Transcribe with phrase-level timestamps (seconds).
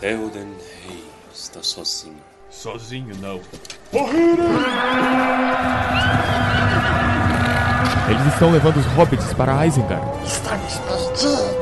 [0.00, 2.16] Theoden Rei está sozinho.
[2.48, 3.38] Sozinho não.
[8.08, 10.02] Eles estão levando os hobbits para Isengard.
[10.24, 11.60] Estamos perdidos.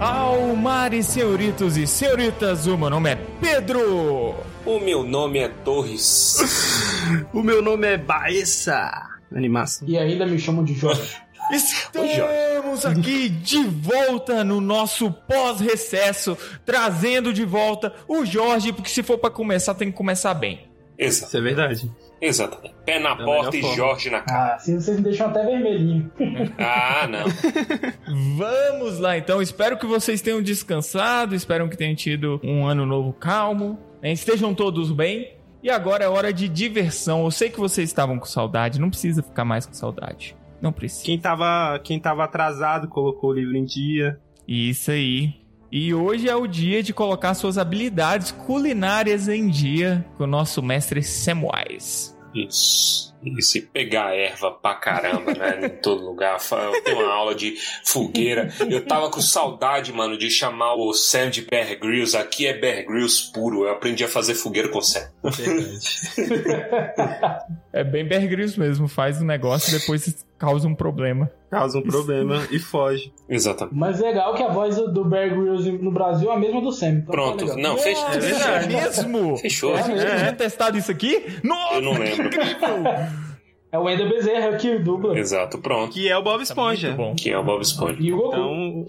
[0.00, 4.45] Almares, senhoritos e senhoritas, o meu nome é Pedro.
[4.66, 6.36] O meu nome é Torres.
[7.32, 8.90] O meu nome é Baessa.
[9.32, 9.86] Animação.
[9.86, 11.16] E ainda me chamam de Jorge.
[11.52, 19.18] Estamos aqui de volta no nosso pós-recesso, trazendo de volta o Jorge, porque se for
[19.18, 20.66] pra começar, tem que começar bem.
[20.98, 21.28] Exato.
[21.28, 21.90] Isso é verdade.
[22.20, 22.74] Exatamente.
[22.84, 23.76] Pé na Da porta e forma.
[23.76, 24.52] Jorge na cara.
[24.52, 26.10] Ah, assim vocês me deixam até vermelhinho.
[26.58, 27.26] Ah, não.
[28.36, 33.12] Vamos lá então, espero que vocês tenham descansado, espero que tenham tido um ano novo
[33.12, 33.78] calmo?
[34.12, 35.34] Estejam todos bem.
[35.62, 37.24] E agora é hora de diversão.
[37.24, 40.36] Eu sei que vocês estavam com saudade, não precisa ficar mais com saudade.
[40.60, 41.04] Não precisa.
[41.04, 44.18] Quem tava, quem tava atrasado colocou o livro em dia.
[44.46, 45.34] Isso aí.
[45.70, 50.62] E hoje é o dia de colocar suas habilidades culinárias em dia com o nosso
[50.62, 52.14] mestre Samwise.
[52.34, 53.15] Isso.
[53.22, 55.66] E pegar erva pra caramba, né?
[55.66, 56.38] Em todo lugar.
[56.40, 58.48] Fa- Tem uma aula de fogueira.
[58.70, 62.16] Eu tava com saudade, mano, de chamar o Sam de Bear Grylls.
[62.16, 63.64] Aqui é Bear Grylls puro.
[63.64, 65.08] Eu aprendi a fazer fogueira com o Sam.
[65.22, 65.78] Verdade.
[67.72, 71.30] É bem Bear Grylls mesmo, faz um negócio e depois causa um problema.
[71.58, 73.12] Causa um problema e foge.
[73.28, 73.76] Exatamente.
[73.76, 76.88] Mas legal que a voz do- Bear Grylls no Brasil é a mesma do Sam.
[76.88, 77.44] Então tá Pronto.
[77.44, 77.58] legal.
[77.58, 78.08] Não, fechou.
[78.08, 78.68] É verdade.
[78.68, 79.36] mesmo?
[79.36, 79.74] Fechou.
[79.74, 81.24] A gente tinha testado isso aqui?
[81.44, 82.30] Nossa, Eu não lembro.
[82.30, 82.84] que incrível!
[83.72, 85.18] É o Wendel Bezerra que dubla.
[85.18, 85.92] Exato, pronto.
[85.92, 86.92] Que é o Bob Esponja.
[86.92, 87.14] Bom.
[87.16, 87.96] Que é o Bob Esponja.
[88.00, 88.36] E o Goku.
[88.36, 88.86] Então,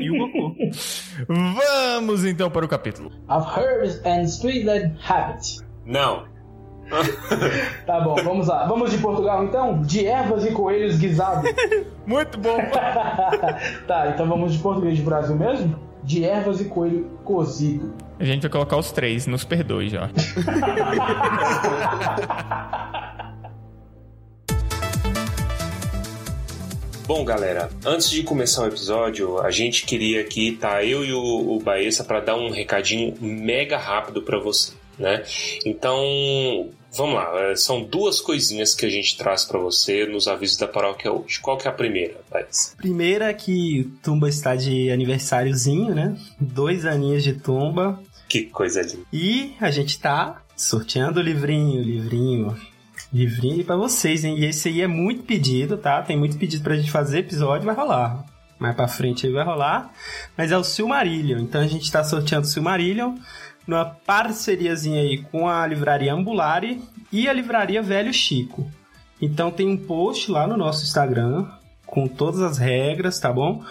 [0.00, 0.56] e o Goku.
[1.28, 3.10] Vamos então para o capítulo.
[3.28, 5.58] Of Herbs and Sweetland Habit.
[5.84, 6.24] Não.
[7.86, 8.66] Tá bom, vamos lá.
[8.66, 9.80] Vamos de Portugal então?
[9.82, 11.50] De ervas e coelhos guisados.
[12.06, 12.56] Muito bom.
[13.86, 15.78] tá, então vamos de português de Brasil mesmo?
[16.02, 17.94] De ervas e coelho cozido.
[18.18, 20.10] A gente vai colocar os três, nos perdoe já.
[27.06, 31.54] Bom, galera, antes de começar o episódio, a gente queria aqui, tá, eu e o,
[31.54, 35.22] o Baessa, para dar um recadinho mega rápido para você, né?
[35.66, 40.56] Então, vamos lá, é, são duas coisinhas que a gente traz para você nos avisos
[40.56, 41.40] da paróquia hoje.
[41.40, 42.76] Qual que é a primeira, Baessa?
[42.76, 46.16] Primeira é que Tumba está de aniversáriozinho, né?
[46.40, 48.00] Dois aninhos de Tumba.
[48.28, 49.04] Que coisa linda.
[49.12, 52.56] E a gente tá sorteando o livrinho, livrinho.
[53.12, 54.38] Livrinho pra vocês, hein?
[54.38, 56.02] E esse aí é muito pedido, tá?
[56.02, 58.24] Tem muito pedido pra gente fazer episódio, vai rolar.
[58.58, 59.92] Mais pra frente aí vai rolar.
[60.36, 61.40] Mas é o Silmarillion.
[61.40, 63.14] Então a gente tá sorteando o Silmarillion
[63.66, 68.70] numa parceriazinha aí com a livraria Ambulari e a livraria Velho Chico.
[69.20, 71.46] Então tem um post lá no nosso Instagram
[71.86, 73.62] com todas as regras, tá bom?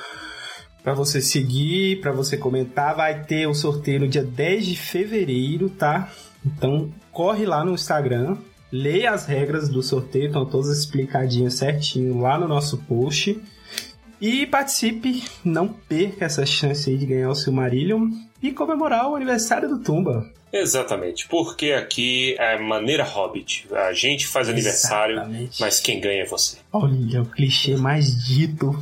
[0.82, 5.70] Pra você seguir, pra você comentar, vai ter o sorteio no dia 10 de fevereiro,
[5.70, 6.12] tá?
[6.46, 8.38] Então corre lá no Instagram,
[8.72, 13.40] leia as regras do sorteio, estão todas explicadinhas certinho lá no nosso post.
[14.24, 18.10] E participe, não perca essa chance aí de ganhar o Silmarillion
[18.42, 20.32] e comemorar o aniversário do Tumba.
[20.54, 23.68] Exatamente, porque aqui é maneira hobbit.
[23.74, 25.60] A gente faz aniversário, Exatamente.
[25.60, 26.60] mas quem ganha é você.
[26.72, 28.74] Olha, o clichê mais dito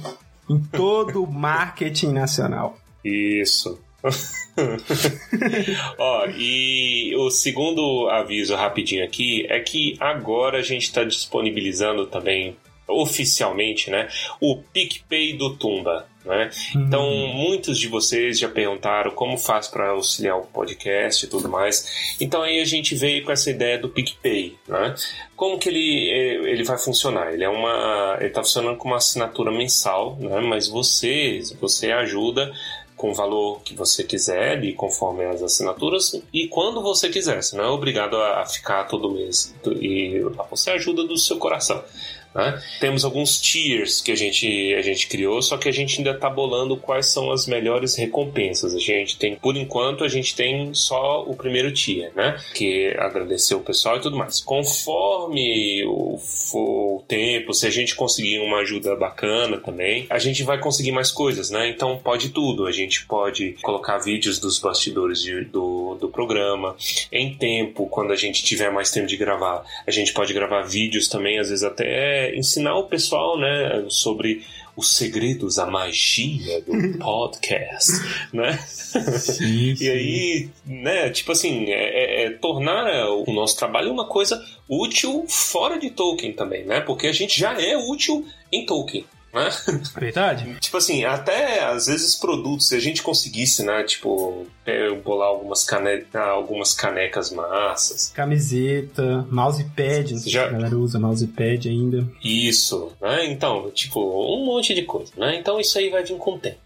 [0.47, 2.77] em todo o marketing nacional.
[3.03, 3.81] Isso.
[5.97, 12.55] Ó, e o segundo aviso rapidinho aqui é que agora a gente está disponibilizando também
[12.91, 14.07] oficialmente, né,
[14.39, 16.51] o PicPay do Tumba, né?
[16.75, 22.15] Então, muitos de vocês já perguntaram como faz para auxiliar o podcast e tudo mais.
[22.19, 24.93] Então aí a gente veio com essa ideia do PicPay, né?
[25.35, 27.33] Como que ele, eh, ele vai funcionar?
[27.33, 30.39] Ele é uma, ele tá funcionando com uma assinatura mensal, né?
[30.41, 32.51] Mas você, você ajuda
[32.95, 37.41] com o valor que você quiser, e conforme as assinaturas, e quando você quiser.
[37.41, 39.55] Você não é obrigado a a ficar todo mês.
[39.81, 41.83] E você ajuda do seu coração.
[42.33, 42.61] Né?
[42.79, 46.29] Temos alguns tiers que a gente, a gente criou, só que a gente ainda está
[46.29, 48.73] bolando quais são as melhores recompensas.
[48.73, 52.37] A gente tem, por enquanto, a gente tem só o primeiro tier, né?
[52.53, 54.41] Que é agradecer o pessoal e tudo mais.
[54.41, 60.43] Conforme o, for o tempo, se a gente conseguir uma ajuda bacana também, a gente
[60.43, 61.69] vai conseguir mais coisas, né?
[61.69, 62.65] Então pode tudo.
[62.65, 66.75] A gente pode colocar vídeos dos bastidores de- do, do programa.
[67.11, 71.07] Em tempo, quando a gente tiver mais tempo de gravar, a gente pode gravar vídeos
[71.07, 74.43] também, às vezes até ensinar o pessoal, né, sobre
[74.75, 77.91] os segredos, a magia do podcast,
[78.33, 78.57] né?
[78.67, 84.43] Sim, E aí, né, tipo assim, é, é- é tornar o nosso trabalho uma coisa
[84.69, 86.79] útil fora de Tolkien também, né?
[86.81, 89.05] Porque a gente já é útil em Tolkien.
[89.33, 89.49] Né?
[89.95, 90.57] Verdade?
[90.59, 93.83] Tipo assim, até às vezes produtos, se a gente conseguisse, né?
[93.83, 96.03] Tipo, é, bolar algumas, cane...
[96.13, 98.11] algumas canecas massas.
[98.13, 102.07] Camiseta, mousepad, não sei Já- se a galera usa mousepad ainda.
[102.23, 103.25] Isso, né?
[103.31, 105.35] Então, tipo, um monte de coisa, né?
[105.37, 106.57] Então isso aí vai vir com o tempo.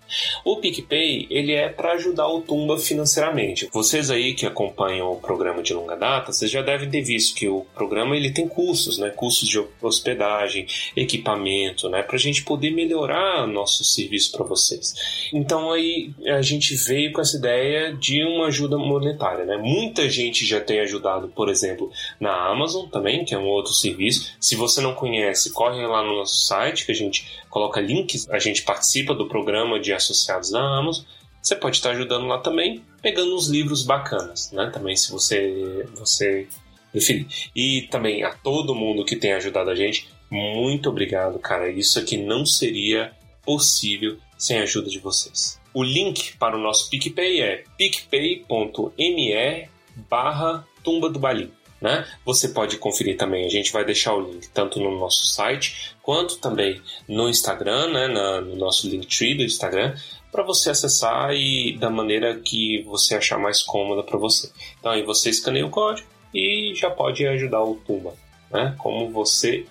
[0.44, 3.69] O PicPay, ele é para ajudar o Tumba financeiramente.
[3.72, 7.48] Vocês aí que acompanham o programa de longa data, vocês já devem ter visto que
[7.48, 9.10] o programa ele tem custos, né?
[9.10, 12.04] Custos de hospedagem, equipamento, né?
[12.04, 14.94] Pra gente poder melhorar nosso serviço para vocês.
[15.34, 19.57] Então aí a gente veio com essa ideia de uma ajuda monetária, né?
[19.57, 24.36] Muita gente já tem ajudado, por exemplo, na Amazon também, que é um outro serviço.
[24.40, 27.25] Se você não conhece, corre lá no nosso site que a gente
[27.56, 31.06] coloca links, a gente participa do programa de associados da Amazon.
[31.42, 34.69] Você pode estar ajudando lá também, pegando uns livros bacanas, né?
[34.74, 36.50] Também se você você
[36.92, 37.25] preferir.
[37.56, 41.72] E também a todo mundo que tem ajudado a gente, muito obrigado, cara.
[41.72, 45.57] Isso aqui não seria possível sem a ajuda de vocês.
[45.74, 49.69] O link para o nosso PicPay é picpay.me
[50.10, 51.50] barra tumba do balim.
[51.85, 52.03] Né?
[52.25, 56.39] Você pode conferir também, a gente vai deixar o link tanto no nosso site quanto
[56.39, 58.07] também no Instagram, né?
[58.07, 59.93] Na- no nosso Linktree do Instagram,
[60.31, 64.51] para você acessar e da maneira que você achar mais cômoda para você.
[64.79, 68.15] Então aí você escaneia o código e já pode ajudar o Tumba,
[68.49, 68.73] né?
[68.79, 69.67] Como você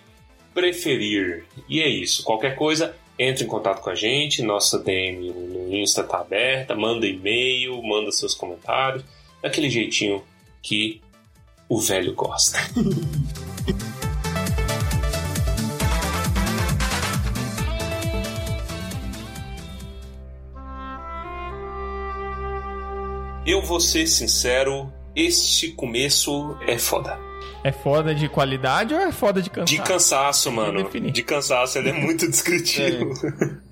[0.54, 1.44] preferir.
[1.68, 2.22] E é isso.
[2.22, 4.40] Qualquer coisa, entre em contato com a gente.
[4.40, 6.76] Nossa DM no Insta tá aberta.
[6.76, 9.04] Manda e-mail, manda seus comentários.
[9.42, 10.22] Daquele jeitinho
[10.62, 11.02] que
[11.68, 12.58] o velho gosta.
[23.46, 27.18] Eu vou ser sincero, este começo é foda.
[27.62, 29.74] É foda de qualidade ou é foda de cansaço?
[29.74, 30.90] De cansaço, mano.
[30.90, 33.12] De cansaço, ele é muito descritivo.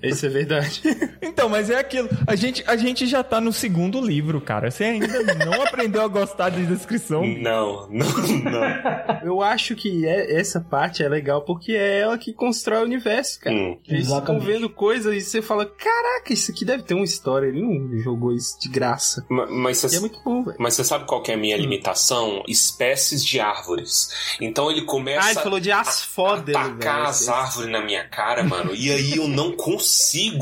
[0.03, 0.81] Isso é verdade.
[1.33, 2.07] Então, mas é aquilo.
[2.27, 4.69] A gente, a gente já tá no segundo livro, cara.
[4.69, 5.07] Você ainda
[5.45, 7.25] não aprendeu a gostar de descrição.
[7.25, 8.05] Não, não,
[8.43, 9.19] não.
[9.23, 13.39] Eu acho que é- essa parte é legal porque é ela que constrói o universo,
[13.39, 13.55] cara.
[13.55, 13.79] Hum.
[13.87, 14.45] Eles ficam Exatamente.
[14.45, 17.47] vendo coisas e você fala: Caraca, isso aqui deve ter uma história.
[17.47, 19.25] Ele não jogou isso de graça.
[19.27, 20.57] Ma- Mas E é você muito bom, velho.
[20.59, 22.43] mas você sabe qual que é a minha limitação?
[22.47, 24.35] Espécies de árvores.
[24.39, 26.57] Então ele começa Ah, ele falou de asfódero, velho.
[26.59, 28.75] atacar as árvores na minha cara, mano.
[28.75, 29.92] E aí eu não consigo,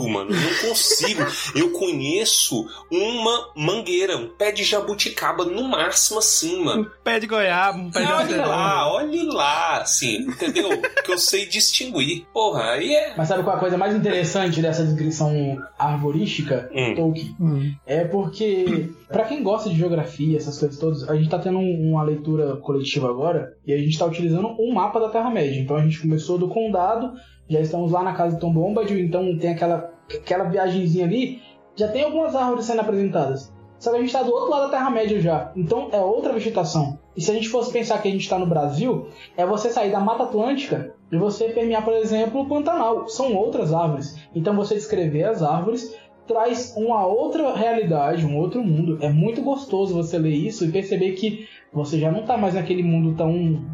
[0.09, 0.31] mano.
[0.31, 1.21] Eu não consigo.
[1.55, 6.83] Eu conheço uma mangueira, um pé de jabuticaba, no máximo assim, mano.
[6.83, 10.69] Um pé de goiaba, um pé de Olha lá, olhe lá, assim, entendeu?
[11.03, 12.25] que eu sei distinguir.
[12.33, 13.13] Porra, aí é.
[13.17, 16.95] Mas sabe qual é a coisa mais interessante dessa descrição arborística, Hum.
[16.95, 17.35] Tolkien?
[17.39, 17.73] Hum.
[17.85, 21.91] É porque, pra quem gosta de geografia, essas coisas todas, a gente tá tendo um-
[21.91, 25.59] uma leitura coletiva agora e a gente tá utilizando um mapa da Terra-média.
[25.59, 27.11] Então a gente começou do condado,
[27.51, 31.41] já estamos lá na casa de Tom Bombadil, então tem aquela, aquela viagemzinha ali,
[31.75, 33.53] já tem algumas árvores sendo apresentadas.
[33.77, 36.99] Só que a gente tá do outro lado da Terra-média já, então é outra vegetação.
[37.17, 39.91] E se a gente fosse pensar que a gente tá no Brasil, é você sair
[39.91, 43.09] da Mata Atlântica e você permear, por exemplo, o Pantanal.
[43.09, 44.15] São outras árvores.
[44.33, 45.93] Então você descrever as árvores
[46.27, 48.97] traz uma outra realidade, um outro mundo.
[49.01, 52.83] É muito gostoso você ler isso e perceber que você já não tá mais naquele
[52.83, 53.65] mundo tão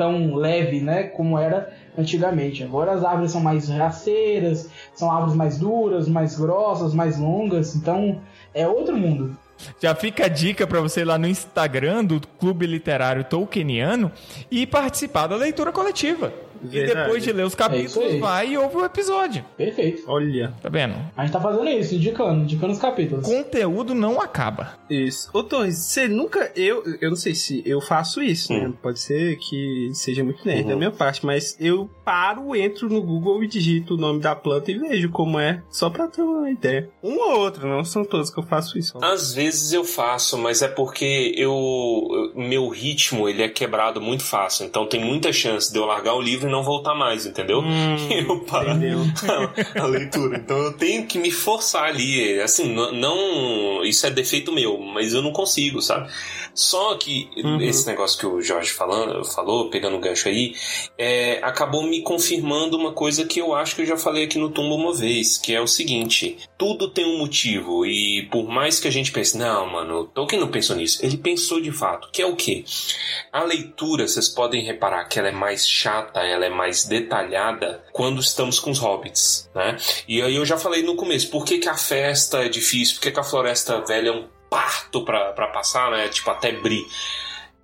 [0.00, 2.64] tão leve, né, como era antigamente.
[2.64, 8.18] Agora as árvores são mais raceiras, são árvores mais duras, mais grossas, mais longas, então
[8.54, 9.36] é outro mundo.
[9.78, 14.10] Já fica a dica pra você ir lá no Instagram do Clube Literário Tolkieniano
[14.50, 16.32] e participar da leitura coletiva.
[16.64, 18.18] E depois de ler os É capítulos, aí.
[18.18, 19.44] vai e ouve o episódio.
[19.56, 20.02] Perfeito.
[20.06, 20.52] Olha.
[20.62, 20.94] Tá vendo?
[21.16, 23.24] A gente tá fazendo isso, indicando, indicando os capítulos.
[23.26, 24.74] Conteúdo não acaba.
[24.88, 25.30] Isso.
[25.32, 26.50] Ô, Torres, você nunca.
[26.56, 28.68] Eu, eu não sei se eu faço isso, né?
[28.68, 28.72] Hum.
[28.82, 30.68] Pode ser que seja muito nerd Uhum.
[30.68, 34.70] da minha parte, mas eu paro, entro no Google e digito o nome da planta
[34.70, 36.90] e vejo como é, só pra ter uma ideia.
[37.02, 38.98] Um ou outro, não são todos que eu faço isso.
[39.02, 44.24] Às vezes eu faço, mas é porque eu eu- meu ritmo ele é quebrado muito
[44.24, 44.66] fácil.
[44.66, 47.60] Então tem muita chance de eu largar o livro não voltar mais, entendeu?
[47.60, 49.00] Hum, E eu parar entendeu.
[49.76, 50.36] a, a leitura.
[50.38, 52.40] Então eu tenho que me forçar ali.
[52.40, 53.82] Assim, não.
[53.84, 56.10] Isso é defeito meu, mas eu não consigo, sabe?
[56.54, 57.60] Só que Uhum.
[57.62, 60.52] esse negócio que o Jorge falando, falou, pegando o gancho aí,
[60.98, 64.50] é, acabou me confirmando uma coisa que eu acho que eu já falei aqui no
[64.50, 68.88] Tumba uma vez, que é o seguinte: tudo tem um motivo, e por mais que
[68.88, 72.26] a gente pense, não, mano, Tolkien não pensou nisso, ele pensou de fato, que é
[72.26, 72.64] o quê?
[73.32, 77.84] A leitura, vocês podem reparar que ela é mais chata, ela ela é mais detalhada
[77.92, 79.76] quando estamos com os hobbits, né?
[80.08, 83.02] E aí eu já falei no começo, por que, que a festa é difícil, por
[83.02, 86.08] que, que a floresta velha é um parto para passar, né?
[86.08, 86.86] Tipo, até bri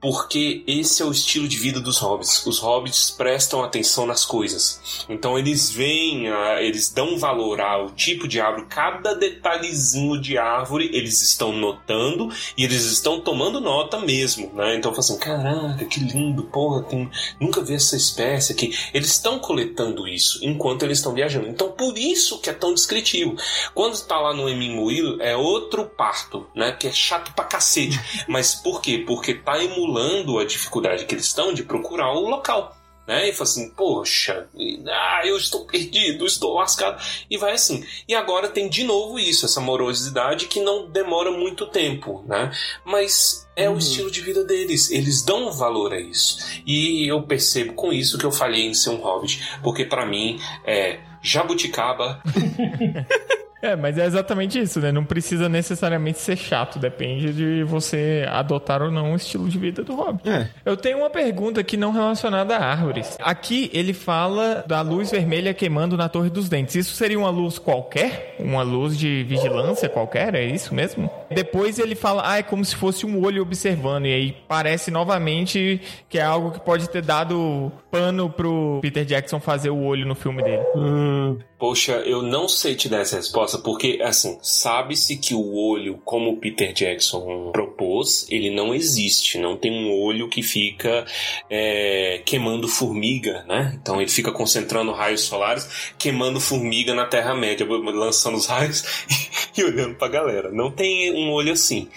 [0.00, 2.46] porque esse é o estilo de vida dos hobbits.
[2.46, 5.04] Os hobbits prestam atenção nas coisas.
[5.08, 6.26] Então eles veem,
[6.60, 12.64] eles dão valor ao tipo de árvore, cada detalhezinho de árvore eles estão notando e
[12.64, 14.76] eles estão tomando nota mesmo, né?
[14.76, 17.10] Então assim, caraca, que lindo, porra, tem...
[17.40, 18.76] nunca vi essa espécie aqui.
[18.92, 21.48] Eles estão coletando isso enquanto eles estão viajando.
[21.48, 23.36] Então por isso que é tão descritivo.
[23.74, 24.76] Quando está lá no Emin
[25.20, 26.72] é outro parto, né?
[26.72, 27.98] Que é chato pra cacete.
[28.28, 29.02] Mas por quê?
[29.06, 32.76] Porque tá emulando emulando a dificuldade que eles estão de procurar o local.
[33.06, 33.28] Né?
[33.28, 34.48] E fala assim, poxa,
[34.88, 37.00] ah, eu estou perdido, estou lascado.
[37.30, 37.86] E vai assim.
[38.08, 42.50] E agora tem de novo isso, essa morosidade que não demora muito tempo, né?
[42.84, 43.76] Mas é uhum.
[43.76, 44.90] o estilo de vida deles.
[44.90, 46.38] Eles dão valor a isso.
[46.66, 49.40] E eu percebo com isso que eu falhei em ser um hobbit.
[49.62, 52.20] Porque para mim é jabuticaba.
[53.66, 54.92] É, mas é exatamente isso, né?
[54.92, 59.82] Não precisa necessariamente ser chato, depende de você adotar ou não o estilo de vida
[59.82, 60.28] do Hobbit.
[60.28, 60.48] É.
[60.64, 63.16] Eu tenho uma pergunta aqui não relacionada a árvores.
[63.20, 66.76] Aqui ele fala da luz vermelha queimando na Torre dos Dentes.
[66.76, 68.36] Isso seria uma luz qualquer?
[68.38, 70.34] Uma luz de vigilância qualquer?
[70.36, 71.10] É isso mesmo?
[71.28, 74.06] Depois ele fala, ah, é como se fosse um olho observando.
[74.06, 79.40] E aí parece novamente que é algo que pode ter dado pano pro Peter Jackson
[79.40, 80.62] fazer o olho no filme dele.
[80.76, 81.38] Hum.
[81.58, 86.32] Poxa, eu não sei te dar essa resposta, porque, assim, sabe-se que o olho, como
[86.32, 89.38] o Peter Jackson propôs, ele não existe.
[89.38, 91.06] Não tem um olho que fica
[91.48, 93.78] é, queimando formiga, né?
[93.80, 98.84] Então ele fica concentrando raios solares, queimando formiga na Terra-média, lançando os raios
[99.56, 100.52] e, olhando pra galera.
[100.52, 101.88] Não tem um olho assim.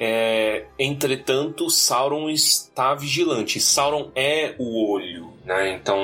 [0.00, 3.58] É, entretanto, Sauron está vigilante.
[3.58, 5.74] Sauron é o olho, né?
[5.74, 5.98] Então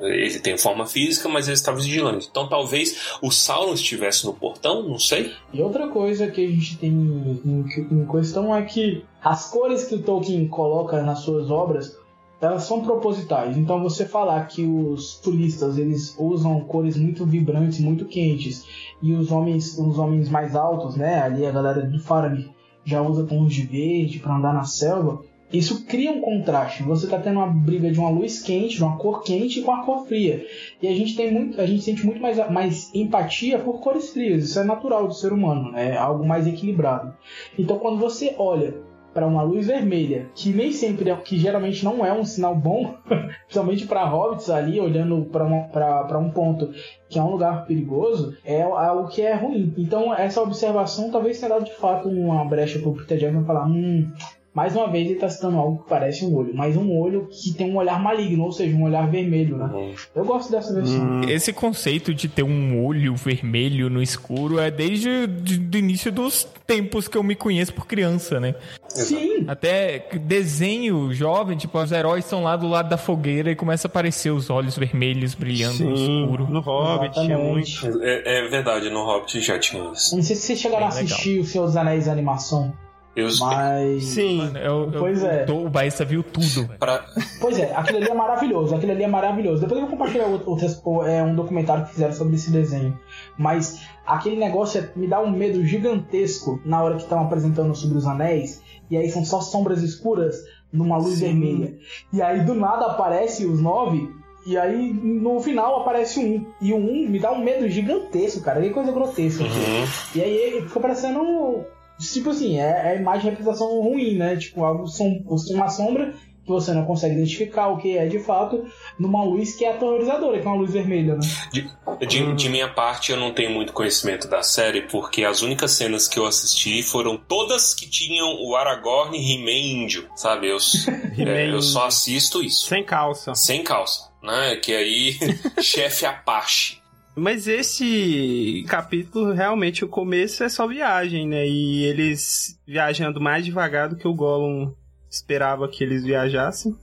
[0.00, 2.28] ele tem forma física, mas ele está vigilante.
[2.30, 5.32] Então talvez o Sauron estivesse no portão, não sei.
[5.50, 9.94] E outra coisa que a gente tem em, em questão é que as cores que
[9.94, 11.98] o Tolkien coloca nas suas obras
[12.38, 13.56] elas são propositais.
[13.56, 18.66] Então você falar que os turistas eles usam cores muito vibrantes, muito quentes,
[19.02, 22.48] e os homens, os homens mais altos, né, ali a galera do Faramir
[22.84, 25.22] já usa tons de verde para andar na selva,
[25.52, 26.84] isso cria um contraste.
[26.84, 29.84] Você está tendo uma briga de uma luz quente, de uma cor quente com a
[29.84, 30.46] cor fria.
[30.80, 34.44] E a gente tem muito, a gente sente muito mais, mais empatia por cores frias.
[34.44, 35.90] Isso é natural do ser humano, né?
[35.90, 37.12] é algo mais equilibrado.
[37.58, 42.04] Então quando você olha para uma luz vermelha, que nem sempre é, que geralmente não
[42.04, 42.94] é um sinal bom,
[43.46, 46.70] principalmente para hobbits ali olhando para um ponto
[47.08, 49.74] que é um lugar perigoso, é algo que é ruim.
[49.76, 53.66] Então essa observação talvez tenha dado de fato uma brecha para o Peter Jackson falar,
[53.66, 54.10] hum,
[54.52, 57.52] mais uma vez ele está citando algo que parece um olho, mas um olho que
[57.52, 59.70] tem um olhar maligno, ou seja, um olhar vermelho, né?
[59.72, 59.94] Uhum.
[60.14, 61.00] Eu gosto dessa versão.
[61.00, 61.20] Hum.
[61.28, 67.06] Esse conceito de ter um olho vermelho no escuro é desde o início dos tempos
[67.06, 68.56] que eu me conheço por criança, né?
[68.88, 69.44] Sim.
[69.46, 73.88] Até desenho jovem, tipo, os heróis estão lá do lado da fogueira e começa a
[73.88, 76.48] aparecer os olhos vermelhos brilhando Sim, no escuro.
[76.48, 78.02] No Hobbit tinha muito.
[78.02, 80.16] É, é, verdade, no Hobbit já tinha isso.
[80.16, 81.44] Não sei se vocês chegaram a assistir legal.
[81.44, 82.72] o Senhor dos Anéis animação.
[83.14, 83.28] Eu...
[83.40, 84.04] Mas.
[84.04, 84.52] Sim.
[84.56, 85.46] Eu, pois eu, é.
[85.50, 86.68] o Baíssa viu tudo.
[86.78, 87.04] Pra...
[87.40, 88.74] Pois é, aquilo ali é maravilhoso.
[88.74, 89.60] Aquilo ali é maravilhoso.
[89.60, 90.56] Depois eu vou compartilhar outro,
[91.04, 92.98] é, um documentário que fizeram sobre esse desenho.
[93.36, 97.98] Mas aquele negócio é, me dá um medo gigantesco na hora que estão apresentando sobre
[97.98, 98.62] os anéis.
[98.90, 100.36] E aí são só sombras escuras
[100.72, 101.26] numa luz Sim.
[101.26, 101.78] vermelha.
[102.12, 104.08] E aí do nada aparece os nove.
[104.46, 106.46] E aí, no final, aparece um.
[106.62, 108.60] E o um me dá um medo gigantesco, cara.
[108.62, 109.44] Que coisa grotesca.
[109.44, 109.86] Uhum.
[110.14, 111.62] E aí fica parecendo
[112.00, 114.36] Tipo assim, é, é a imagem de representação ruim, né?
[114.36, 116.14] Tipo, algo som, uma sombra
[116.44, 118.64] que você não consegue identificar o que é de fato
[118.98, 121.20] numa luz que é aterrorizadora, que é uma luz vermelha, né?
[121.52, 121.70] De,
[122.06, 126.08] de, de, minha parte, eu não tenho muito conhecimento da série, porque as únicas cenas
[126.08, 130.48] que eu assisti foram todas que tinham o Aragorn e He-Man índio, sabe?
[130.48, 130.56] Eu,
[131.18, 132.66] é, eu só assisto isso.
[132.66, 133.34] Sem calça.
[133.34, 134.56] Sem calça, né?
[134.56, 135.18] Que aí,
[135.60, 136.79] chefe Apache.
[137.20, 141.46] Mas esse capítulo, realmente, o começo é só viagem, né?
[141.46, 144.72] E eles viajando mais devagar do que o Gollum
[145.10, 146.74] esperava que eles viajassem.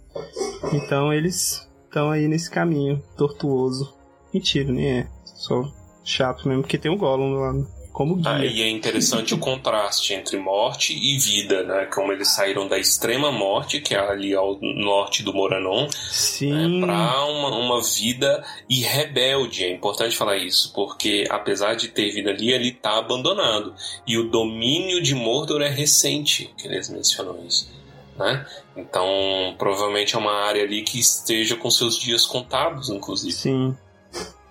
[0.71, 3.91] Então eles estão aí nesse caminho tortuoso.
[4.31, 5.07] Mentira, nem é.
[5.25, 5.63] Só
[6.03, 7.53] chato mesmo, porque tem o Gollum lá
[7.97, 8.31] como guia.
[8.31, 11.85] Aí é interessante o contraste entre morte e vida, né?
[11.85, 16.79] Como eles saíram da extrema morte, que é ali ao norte do Moranon, Sim.
[16.79, 16.85] Né?
[16.85, 19.63] para uma, uma vida e rebelde.
[19.63, 23.73] É importante falar isso, porque apesar de ter vida ali, ele está abandonado.
[24.05, 27.67] E o domínio de Mordor é recente, que eles mencionam isso.
[28.15, 28.45] né?
[28.75, 29.07] Então,
[29.57, 33.33] provavelmente é uma área ali que esteja com seus dias contados, inclusive.
[33.33, 33.75] Sim.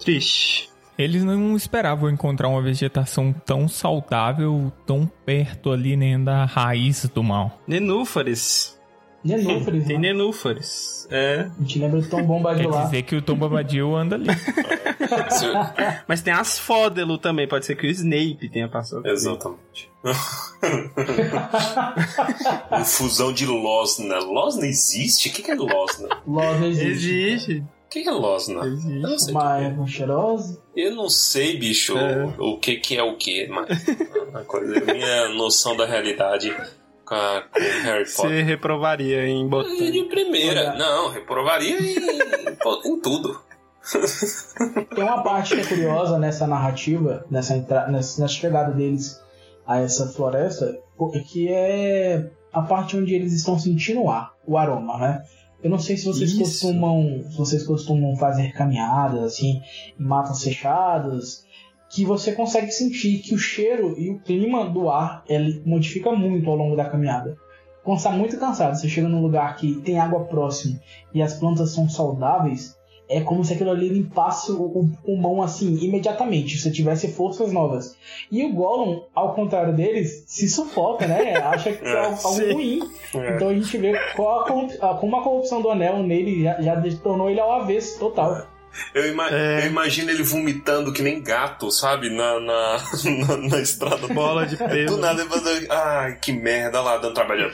[0.01, 0.69] Triste.
[0.99, 7.23] Eles não esperavam encontrar uma vegetação tão saudável, tão perto ali, nem da raiz do
[7.23, 7.61] mal.
[7.67, 8.75] Nenúfares.
[9.23, 10.13] Nenúfares, Tem né?
[10.13, 11.07] nenúfares.
[11.11, 11.51] É.
[11.59, 12.85] A gente lembra do Tom Bombadil Quer lá.
[12.85, 14.29] dizer que o Tom Bombadil anda ali.
[16.07, 17.49] Mas tem as Fódelo também.
[17.49, 19.05] Pode ser que o Snape tenha passado.
[19.07, 19.91] Exatamente.
[22.85, 24.19] Fusão de Losna.
[24.21, 25.29] Losna existe?
[25.29, 26.09] O que é Losna?
[26.27, 27.11] Lost não existe.
[27.13, 27.65] Existe.
[27.91, 28.65] Que é Losna?
[28.67, 29.31] Existe.
[29.31, 30.61] Uma erva cheirosa.
[30.75, 32.25] Eu não sei, bicho, É.
[32.39, 33.69] o que que é o que, mas
[34.35, 36.55] a coisa, a minha noção da realidade
[37.05, 38.31] com, a, com Harry Potter.
[38.31, 39.91] Você reprovaria em botânica.
[39.93, 40.75] De primeira, Olha.
[40.79, 41.97] não, reprovaria em,
[42.85, 43.41] em tudo.
[44.95, 47.87] Tem uma parte que é curiosa nessa narrativa, nessa, entra...
[47.87, 49.21] nessa chegada deles
[49.65, 50.77] a essa floresta,
[51.31, 55.23] que é a parte onde eles estão sentindo o ar, o aroma, né?
[55.67, 56.39] Eu não sei se vocês Isso.
[56.39, 59.61] costumam, se vocês costumam fazer caminhadas assim
[59.99, 61.45] em matas fechadas,
[61.91, 66.49] que você consegue sentir que o cheiro e o clima do ar ele modifica muito
[66.49, 67.37] ao longo da caminhada.
[67.83, 70.79] Quando você está muito cansado, você chega num lugar que tem água próximo
[71.13, 72.76] e as plantas são saudáveis,
[73.09, 77.53] é como se aquilo ali limpasse o, o pulmão assim imediatamente, se você tivesse forças
[77.53, 77.97] novas.
[78.31, 81.37] E o Gollum, ao contrário deles, se sufoca, né?
[81.43, 82.53] Acha que é, É, algo sim.
[82.53, 82.81] ruim.
[83.15, 83.37] É.
[83.37, 87.31] Então a gente vê qual a como a corrupção do anel nele já, já tornou
[87.31, 88.47] ele ao avesso total.
[88.95, 89.63] Eu, ima- É.
[89.63, 92.11] eu imagino ele vomitando que nem gato, sabe?
[92.11, 92.77] Na, na,
[93.29, 94.07] na, na estrada.
[94.09, 94.97] Bola de Do pelo.
[94.99, 95.71] nada ele faz.
[95.71, 97.51] Ai, que merda lá, dando trabalho.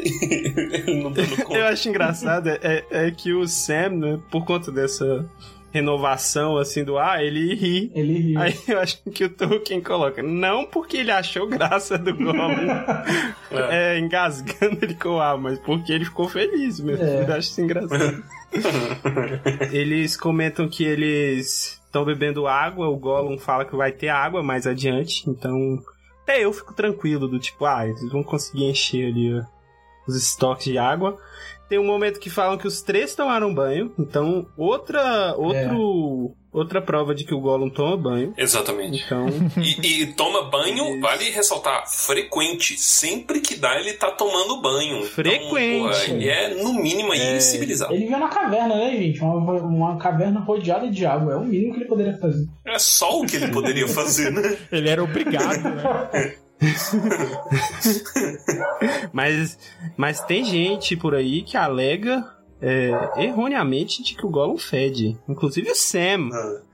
[1.50, 5.28] Eu acho engraçado é, é que o Sam, né, por conta dessa
[5.72, 7.92] renovação assim do ar, ele ri.
[7.94, 8.40] Ele riu.
[8.40, 12.66] Aí eu acho que o Tolkien coloca, não porque ele achou graça do Gollum
[13.70, 17.04] é, engasgando ele com o ar, mas porque ele ficou feliz mesmo.
[17.04, 17.22] É.
[17.22, 18.22] Eu acho isso engraçado.
[19.72, 24.66] eles comentam que eles estão bebendo água, o Gollum fala que vai ter água mais
[24.66, 25.78] adiante, então
[26.22, 29.42] até eu fico tranquilo do tipo, ah, eles vão conseguir encher ali ó,
[30.10, 31.16] os estoques de água.
[31.68, 37.14] Tem um momento que falam que os três tomaram banho, então outra outro outra prova
[37.14, 38.34] de que o Gollum toma banho.
[38.36, 39.04] Exatamente.
[39.06, 41.00] Então, E, e toma banho, Isso.
[41.00, 42.76] vale ressaltar, frequente.
[42.76, 44.96] Sempre que dá, ele tá tomando banho.
[44.96, 45.78] Então, Frequente.
[45.78, 47.38] porra, ele é, no mínimo, aí, É.
[47.40, 47.94] civilizado.
[47.94, 49.20] Ele viveu na caverna, né, gente?
[49.20, 51.34] Uma, uma caverna rodeada de água.
[51.34, 52.48] É o mínimo que ele poderia fazer.
[52.66, 54.56] É só o que ele poderia fazer, né?
[54.72, 56.34] Ele era obrigado, né?
[59.12, 59.58] mas,
[59.96, 62.24] mas tem gente por aí que alega
[62.60, 62.90] é,
[63.24, 65.16] erroneamente de que o Gollum fede.
[65.28, 66.28] Inclusive o Sam,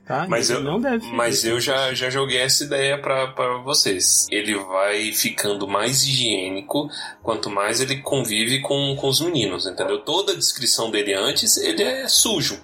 [0.05, 0.27] tá?
[0.29, 1.07] Mas Ele eu- não deve.
[1.13, 4.27] Mas eu já, já joguei essa ideia pra, pra vocês.
[4.31, 6.89] Ele vai ficando mais higiênico
[7.23, 9.99] quanto mais ele convive com, com os meninos, entendeu?
[10.01, 12.59] Toda a descrição dele antes, ele é sujo.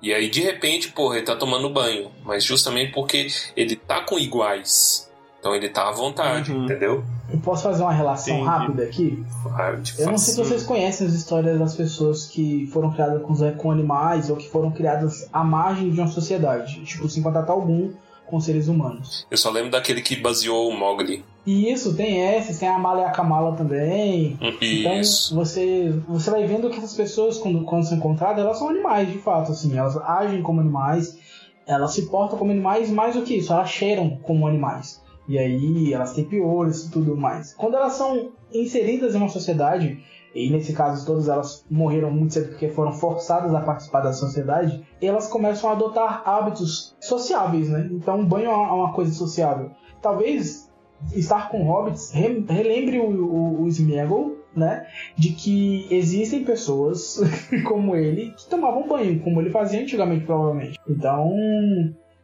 [0.00, 2.10] E aí, de repente, porra, ele tá tomando banho.
[2.24, 5.08] Mas justamente porque ele tá com iguais.
[5.42, 6.66] Então ele tá à vontade, Uhum.
[6.66, 7.02] entendeu?
[7.28, 8.48] Eu posso fazer uma relação Entendi.
[8.48, 9.24] rápida aqui?
[9.58, 13.20] Ah, de Eu não sei se vocês conhecem as histórias das pessoas que foram criadas
[13.22, 17.50] com, com animais ou que foram criadas à margem de uma sociedade, tipo, sem contato
[17.50, 17.90] algum
[18.24, 19.26] com seres humanos.
[19.28, 21.24] Eu só lembro daquele que baseou o Mogli.
[21.44, 24.38] E isso, tem essa, tem a Mala e a Kamala também.
[24.60, 25.34] Então, Isso.
[25.34, 29.18] você, você vai vendo que essas pessoas, quando, quando são encontradas, elas são animais, de
[29.18, 29.76] fato, assim.
[29.76, 31.18] Elas agem como animais,
[31.66, 35.01] elas se portam como animais, mais do que isso, elas cheiram como animais.
[35.32, 37.54] E aí, elas têm piolhos e tudo mais.
[37.54, 39.98] Quando elas são inseridas em uma sociedade,
[40.34, 44.82] e nesse caso todas elas morreram muito cedo porque foram forçadas a participar da sociedade,
[45.00, 47.88] elas começam a adotar hábitos sociáveis, né?
[47.92, 49.70] Então, banho é uma- é uma coisa sociável.
[50.02, 50.70] Talvez
[51.14, 54.86] estar com hobbits re- relembre o, o, o Sméagol, né?
[55.16, 57.18] De que existem pessoas
[57.66, 60.78] como ele que tomavam banho, como ele fazia antigamente, provavelmente.
[60.86, 61.32] Então.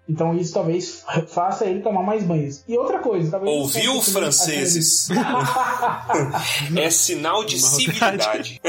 [0.09, 2.65] Então isso talvez faça ele tomar mais banhos.
[2.67, 3.53] E outra coisa, talvez.
[3.53, 5.09] Ouviu, franceses?
[6.77, 8.61] é sinal de civilidade.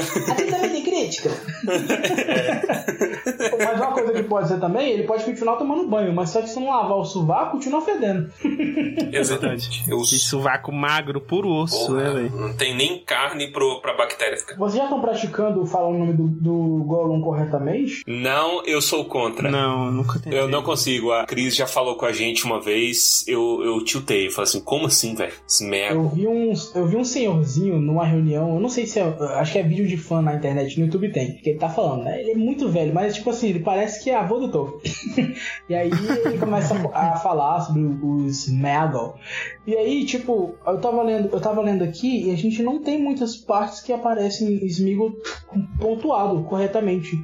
[1.10, 1.32] Tem crítica.
[3.58, 6.50] Mas uma coisa que pode ser também, ele pode continuar tomando banho, mas só que
[6.50, 8.30] se não lavar o sovaco, continua fedendo.
[9.12, 9.84] Exatamente.
[9.90, 12.30] Eu E sovaco magro por osso, né, Porra, velho?
[12.36, 14.56] não tem nem carne pro, pra bactéria ficar.
[14.58, 18.04] Vocês já estão praticando falar o nome do, do Gollum corretamente?
[18.08, 19.50] Não, eu sou contra.
[19.50, 20.40] Não, nunca tentei.
[20.40, 21.12] Eu não consigo.
[21.12, 24.28] A Cris já falou com a gente uma vez, eu, eu tiltei.
[24.28, 25.34] Eu falei assim, como assim, velho?
[25.48, 25.96] Smego.
[25.96, 29.04] Eu vi, um, eu vi um senhorzinho numa reunião, eu não sei se é.
[29.40, 31.38] Acho que é vídeo de fã na internet, no YouTube tem.
[31.38, 32.20] Que ele tá falando, né?
[32.20, 34.94] Ele é muito velho, mas tipo assim, ele parece que é avô do Tolkien.
[35.70, 35.90] e aí
[36.26, 39.16] ele começa a, falar sobre os Smeagol.
[39.66, 43.02] E aí, tipo, eu tava lendo, eu tava lendo aqui e a gente não tem
[43.02, 45.14] muitas partes que aparecem Smeagol
[45.80, 47.16] pontuado corretamente.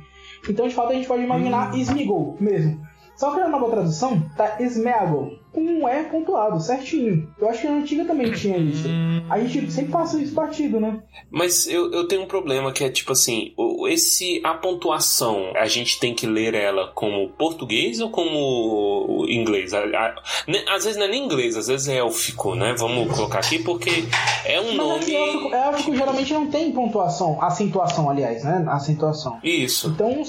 [0.47, 1.77] Então, de fato, a gente pode imaginar hum.
[1.77, 2.79] Smeagol mesmo.
[3.15, 7.33] Só que na nova tradução tá Smeagol, com um E pontuado, certinho.
[7.39, 8.89] Eu acho que na antiga também tinha isso.
[9.29, 11.01] A gente sempre passa isso partido, né?
[11.31, 13.53] Mas eu, eu tenho um problema que é tipo assim,
[13.87, 19.71] esse a pontuação, a gente tem que ler ela como português ou como inglês?
[19.73, 22.75] Às vezes não é nem inglês, às vezes é élfico, né?
[22.77, 24.03] Vamos colocar aqui porque
[24.43, 25.01] é um Mas nome.
[25.01, 28.65] Aqui, élfico, élfico geralmente não tem pontuação, acentuação, aliás, né?
[28.67, 29.39] Acentuação.
[29.41, 29.89] Isso.
[29.89, 30.23] Então,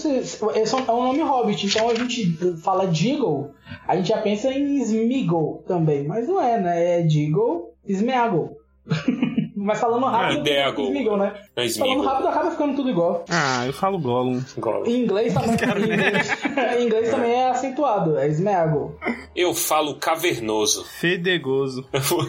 [0.55, 3.56] é um nome hobbit, então a gente fala Diggle,
[3.87, 7.01] a gente já pensa em Smeagol também, mas não é, né?
[7.01, 8.57] É Diggle, Smeagol.
[9.67, 11.35] Mas falando rápido, é Smeagol, né?
[11.57, 13.25] É falando rápido acaba ficando tudo igual.
[13.29, 14.41] Ah, eu falo Gollum.
[14.57, 14.87] Gollum.
[14.87, 16.31] Em inglês também, em inglês,
[16.79, 18.95] em inglês também é acentuado, é Smeagol.
[19.35, 20.85] Eu falo cavernoso.
[20.85, 21.85] Fedegoso.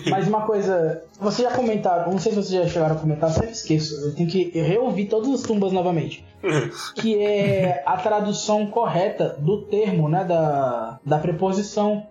[0.09, 3.51] Mas uma coisa, vocês já comentaram, não sei se vocês já chegaram a comentar, sempre
[3.51, 6.25] esqueço, eu tenho que reouvir todas as tumbas novamente.
[6.95, 12.07] que é a tradução correta do termo, né, da, da preposição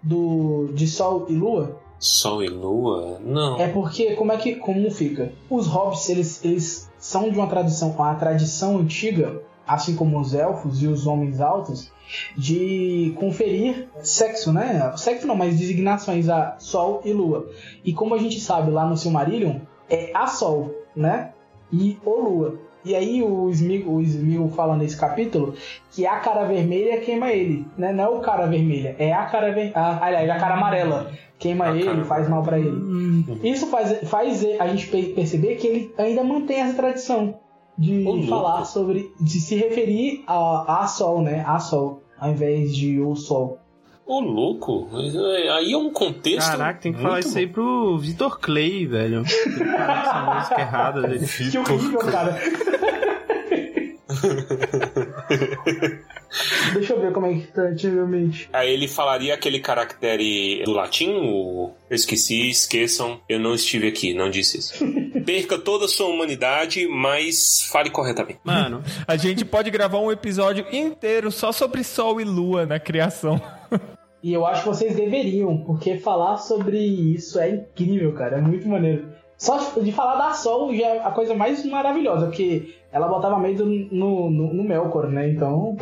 [0.00, 3.18] do, de Sol e Lua Sol e Lua?
[3.20, 3.58] Não.
[3.60, 4.54] É porque, como é que.
[4.56, 5.32] Como fica?
[5.50, 10.82] Os hobbits, eles, eles são de uma tradição, uma tradição antiga, assim como os elfos
[10.82, 11.90] e os homens altos,
[12.36, 14.92] de conferir sexo, né?
[14.96, 17.50] Sexo não, mas designações a Sol e Lua.
[17.84, 19.56] E como a gente sabe lá no Silmarillion,
[19.90, 21.32] é a Sol, né?
[21.72, 22.60] E o Lua.
[22.84, 25.52] E aí o Smeagol, o Smeagol fala nesse capítulo
[25.90, 27.92] que a cara vermelha queima ele, né?
[27.92, 29.72] Não é o cara vermelha, é a cara ver...
[29.74, 32.04] ah, aliás, a cara amarela queima a ele, cara...
[32.04, 32.70] faz mal para ele.
[32.70, 33.40] Uhum.
[33.42, 37.38] Isso faz, faz a gente perceber que ele ainda mantém essa tradição
[37.78, 41.44] de falar sobre, de se referir a, a sol, né?
[41.46, 43.58] A sol, ao invés de o sol.
[44.04, 44.88] Ô, louco,
[45.54, 46.50] aí é um contexto.
[46.50, 49.22] Caraca, tem que falar isso aí pro Vitor Clay, velho.
[49.22, 51.26] Tem que essa música errada dele.
[51.26, 52.38] Que horrível, cara.
[56.74, 58.48] Deixa eu ver como é que tá antigamente.
[58.52, 64.12] Aí ele falaria aquele caractere do latim, o eu esqueci, esqueçam, eu não estive aqui,
[64.12, 64.84] não disse isso.
[65.24, 68.40] Perca toda a sua humanidade, mas fale corretamente.
[68.44, 73.40] Mano, a gente pode gravar um episódio inteiro só sobre Sol e Lua na criação.
[74.20, 78.38] E eu acho que vocês deveriam, porque falar sobre isso é incrível, cara.
[78.38, 79.06] É muito maneiro.
[79.36, 83.64] Só de falar da Sol já é a coisa mais maravilhosa, porque ela botava medo
[83.64, 85.30] no, no, no Melkor, né?
[85.30, 85.76] Então,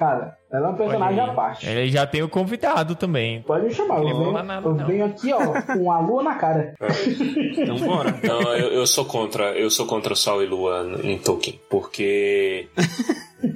[0.00, 1.68] cara, ela é um personagem à parte.
[1.68, 3.42] Ele já tem o convidado também.
[3.42, 6.74] Pode me chamar, eu venho, nada, eu venho aqui, ó, com a lua na cara.
[7.60, 8.18] Então bora.
[8.22, 12.68] Não, eu, eu, sou contra, eu sou contra Sol e Lua em Tolkien, porque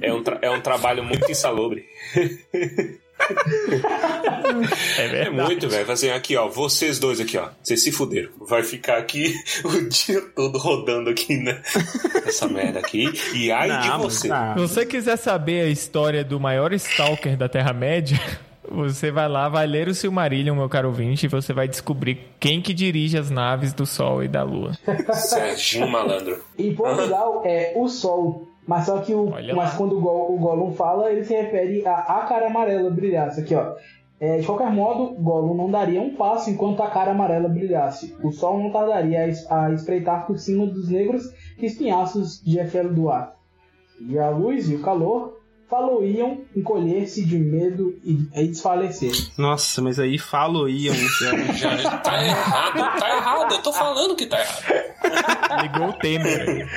[0.01, 1.83] é um, é um trabalho muito insalubre.
[4.97, 5.91] é, é, muito, velho.
[5.91, 7.49] Assim, aqui, ó, vocês dois aqui, ó.
[7.61, 8.29] Vocês se fuderam.
[8.39, 9.33] Vai ficar aqui
[9.63, 11.61] o dia todo rodando aqui, né?
[12.25, 13.11] Essa merda aqui.
[13.33, 14.27] E ai não, de você.
[14.27, 18.19] Se você quiser saber a história do maior stalker da Terra-média.
[18.67, 22.59] Você vai lá, vai ler o Silmarillion, meu caro ouvinte, e você vai descobrir quem
[22.59, 24.71] que dirige as naves do Sol e da Lua.
[25.13, 26.43] Serginho Malandro.
[26.57, 30.71] Em Portugal, é o Sol mas só que o, mas quando o, Go, o Gollum
[30.71, 33.41] fala, ele se refere a a cara amarela brilhasse.
[33.41, 33.75] Aqui, ó.
[34.19, 38.15] É, de qualquer modo, Gollum não daria um passo enquanto a cara amarela brilhasse.
[38.23, 43.35] O sol não tardaria a, espreitar por cima dos negros espinhaços de Efelduar.
[43.99, 49.11] E a luz e o calor faloiam encolher-se de medo e, e desfalecer.
[49.37, 50.93] Nossa, mas aí faloiam.
[51.55, 53.53] Já, já tá errado, tá errado.
[53.53, 55.61] Eu tô falando que tá errado.
[55.61, 56.67] Ligou o Temer.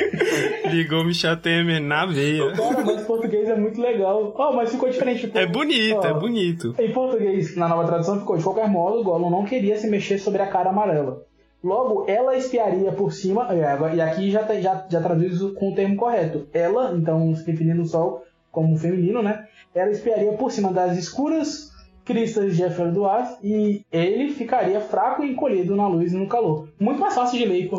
[0.70, 2.52] Ligou o Michel Temer na veia.
[2.52, 4.34] Cara, mas português é muito legal.
[4.36, 5.22] Oh, mas ficou diferente.
[5.22, 6.74] Tipo, é bonito, oh, é bonito.
[6.78, 10.42] Em português, na nova tradução, ficou de qualquer modo, Gollum não queria se mexer sobre
[10.42, 11.22] a cara amarela.
[11.62, 15.96] Logo, ela espiaria por cima, é, e aqui já, já, já traduz com o termo
[15.96, 16.46] correto.
[16.52, 18.22] Ela, então, se referindo ao sol,
[18.58, 19.46] como feminino, né?
[19.72, 21.70] Ela espiaria por cima das escuras
[22.04, 26.66] cristas de Efelduar e ele ficaria fraco e encolhido na luz e no calor.
[26.80, 27.70] Muito mais fácil de ler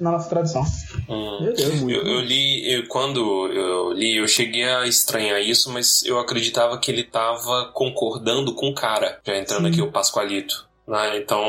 [0.00, 0.62] na nossa tradução.
[1.08, 5.40] Hum, Meu Deus, muito eu, eu li, eu, quando eu li, eu cheguei a estranhar
[5.40, 9.18] isso, mas eu acreditava que ele estava concordando com o cara.
[9.26, 9.72] Já entrando Sim.
[9.72, 10.68] aqui o Pascoalito.
[10.86, 11.18] Né?
[11.18, 11.42] Então,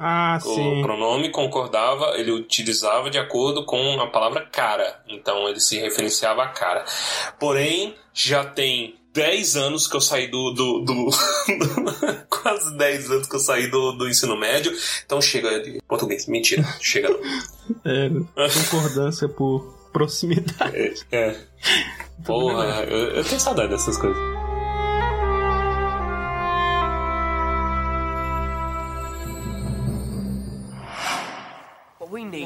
[0.00, 5.00] ah, o pronome concordava, ele utilizava de acordo com a palavra cara.
[5.08, 6.84] Então, ele se referenciava a cara.
[7.38, 10.50] Porém, já tem 10 anos que eu saí do.
[10.52, 11.10] do, do
[12.28, 14.72] quase 10 anos que eu saí do, do ensino médio.
[15.04, 16.26] Então chega de português.
[16.26, 17.08] Mentira, chega.
[17.84, 18.08] É,
[18.70, 21.04] concordância por proximidade.
[21.10, 21.16] É.
[21.16, 21.36] é.
[22.24, 24.45] Porra, eu, eu tenho saudade dessas coisas.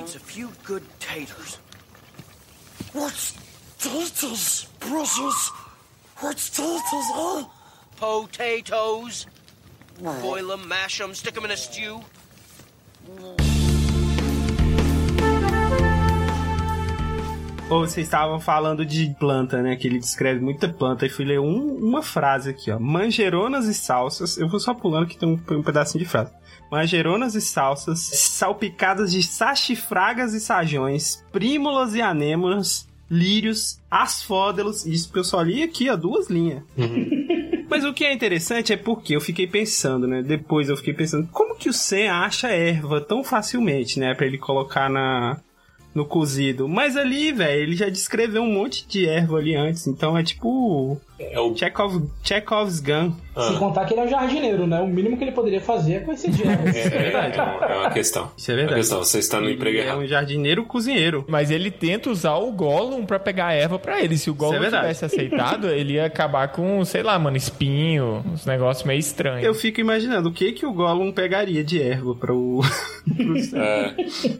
[0.00, 1.58] Need's a few good taters.
[2.94, 3.34] What's
[3.78, 5.52] taters, Brussels?
[6.20, 7.44] What's taters, huh?
[7.96, 9.26] Potatoes.
[10.22, 12.00] Boil them, mash them, stick them in a stew.
[17.70, 19.76] Ou vocês estavam falando de planta, né?
[19.76, 21.06] Que ele descreve muita planta.
[21.06, 22.80] E fui ler um- uma frase aqui, ó.
[22.80, 24.36] Mangeronas e salsas.
[24.38, 26.32] Eu vou só pulando que tem um, um pedacinho de frase.
[26.70, 34.86] Mangeronas e salsas, salpicadas de sachifragas e sajões, prímulas e anêmonas, lírios, asfódelos.
[34.86, 36.62] Isso que eu só li aqui, ó, duas linhas.
[37.68, 40.22] Mas o que é interessante é porque eu fiquei pensando, né?
[40.22, 44.12] Depois eu fiquei pensando, como que o Sam acha erva tão facilmente, né?
[44.12, 45.38] Pra ele colocar na,
[45.94, 46.68] no cozido.
[46.68, 49.86] Mas ali, velho, ele já descreveu um monte de erva ali antes.
[49.86, 51.00] Então é tipo.
[51.20, 51.54] É o.
[51.56, 53.12] Chekhov, Chekhov's gun.
[53.40, 54.80] Sem contar que ele é um jardineiro, né?
[54.80, 56.74] O mínimo que ele poderia fazer é conhecer de ervas.
[56.76, 58.30] É, é, é uma, é uma questão.
[58.36, 58.80] Isso é É uma verdade.
[58.80, 60.00] questão, você está no emprego Ele é errado.
[60.00, 61.24] um jardineiro cozinheiro.
[61.28, 64.18] Mas ele tenta usar o Gollum pra pegar a erva pra ele.
[64.18, 64.82] Se o Gollum é verdade.
[64.82, 69.44] tivesse aceitado, ele ia acabar com, sei lá, mano, espinho, uns negócios meio estranhos.
[69.44, 72.60] Eu fico imaginando o que que o Gollum pegaria de erva para o.
[73.54, 73.94] É,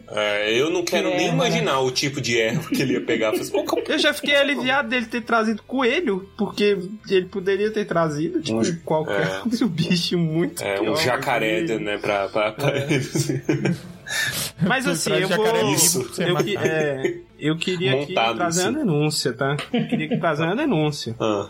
[0.09, 1.33] é, eu não quero É, nem né?
[1.33, 3.27] imaginar o tipo de erva que ele ia pegar.
[3.27, 6.70] Eu falei assim, "Pô, como- Eu já fiquei aliviado dele ter trazido coelho, porque
[7.09, 11.77] ele poderia ter trazido, tipo, Um- qualquer outro bicho muito É, pior um jacaré, que-
[11.77, 12.27] né, pra...
[12.29, 12.71] pra, pra...
[14.67, 16.27] Mas assim, Traz eu jacaré vou.
[16.27, 18.67] Eu, que- é, eu queria aqui Montado, trazer sim.
[18.69, 19.57] uma denúncia, tá?
[19.73, 21.15] Eu queria trazer uma denúncia.
[21.19, 21.49] Ah,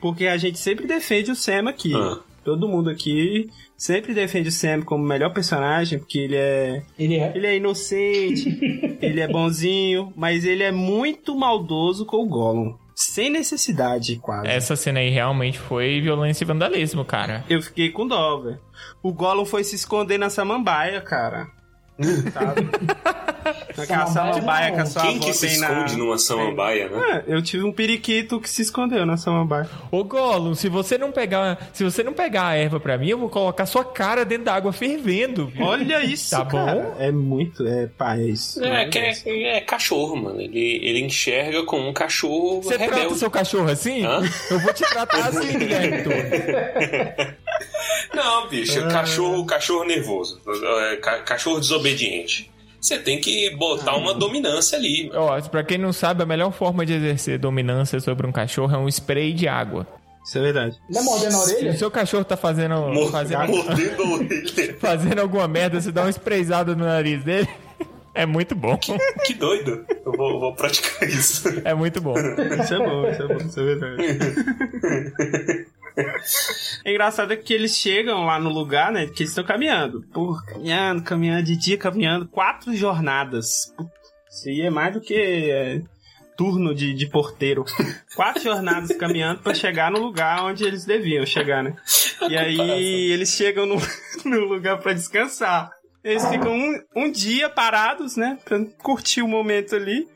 [0.00, 1.92] Porque a gente sempre defende o Sam aqui.
[1.94, 2.18] Ah.
[2.44, 6.82] Todo mundo aqui sempre defende o Sam como o melhor personagem, porque ele é.
[6.98, 7.32] Ele é.
[7.36, 8.58] Ele é inocente,
[9.00, 12.74] ele é bonzinho, mas ele é muito maldoso com o Gollum.
[13.00, 14.46] Sem necessidade, quase.
[14.46, 17.42] Essa cena aí realmente foi violência e vandalismo, cara.
[17.48, 18.60] Eu fiquei com dó, velho.
[19.02, 21.48] O Gollum foi se esconder na samambaia, cara.
[22.32, 22.68] Sabe?
[23.76, 26.88] Naquela Samambaia samambaia que a sua Quem avó que se tem na- esconde numa samambaia,
[26.88, 27.24] né?
[27.28, 29.68] É, eu tive um periquito que se escondeu na samambaia.
[29.90, 33.18] Ô Gollum, se você não pegar, se você não pegar a erva pra mim, eu
[33.18, 35.46] vou colocar sua cara dentro da água fervendo.
[35.46, 35.64] viu?
[35.64, 36.74] Olha isso, Tá cara.
[36.74, 36.96] bom?
[36.98, 38.62] É muito, é, pá, é isso.
[38.64, 40.40] É, que é, é cachorro, mano.
[40.40, 43.14] Ele, ele enxerga como um cachorro Você trata rebelde.
[43.14, 44.04] o seu cachorro assim?
[44.04, 44.20] Hã?
[44.50, 45.98] Eu vou te tratar assim, Guilherme.
[48.14, 50.40] Não, bicho, cachorro, cachorro nervoso.
[50.92, 52.50] É, ca- Cachorro desobediente.
[52.80, 55.10] Você tem que botar uma dominância ali.
[55.14, 58.78] Ó, pra quem não sabe, a melhor forma de exercer dominância sobre um cachorro é
[58.78, 59.86] um spray de água.
[60.24, 60.76] Isso é verdade.
[60.88, 61.76] Ele é mordendo a Se o orelha?
[61.76, 64.76] seu cachorro tá fazendo, Mor- fazendo, Mordendo a orelha.
[64.80, 67.48] fazendo alguma merda, você dá uma sprayzada no nariz dele.
[68.14, 68.78] É muito bom.
[69.24, 69.84] Que doido.
[70.04, 71.48] Eu vou, vou praticar isso.
[71.64, 72.14] É muito bom.
[72.18, 74.02] Isso é bom, isso é bom, isso é verdade.
[76.84, 79.06] É engraçado é que eles chegam lá no lugar, né?
[79.06, 80.02] Que eles estão caminhando.
[80.12, 82.28] Porra, caminhando, caminhando, de dia caminhando.
[82.28, 83.74] Quatro jornadas.
[84.30, 85.82] Isso aí é mais do que é,
[86.36, 87.64] turno de, de porteiro.
[88.14, 91.76] Quatro jornadas caminhando pra chegar no lugar onde eles deviam chegar, né?
[92.28, 93.76] E aí eles chegam no,
[94.24, 95.70] no lugar pra descansar.
[96.02, 98.38] Eles ficam um, um dia parados, né?
[98.44, 100.08] Pra curtir o momento ali.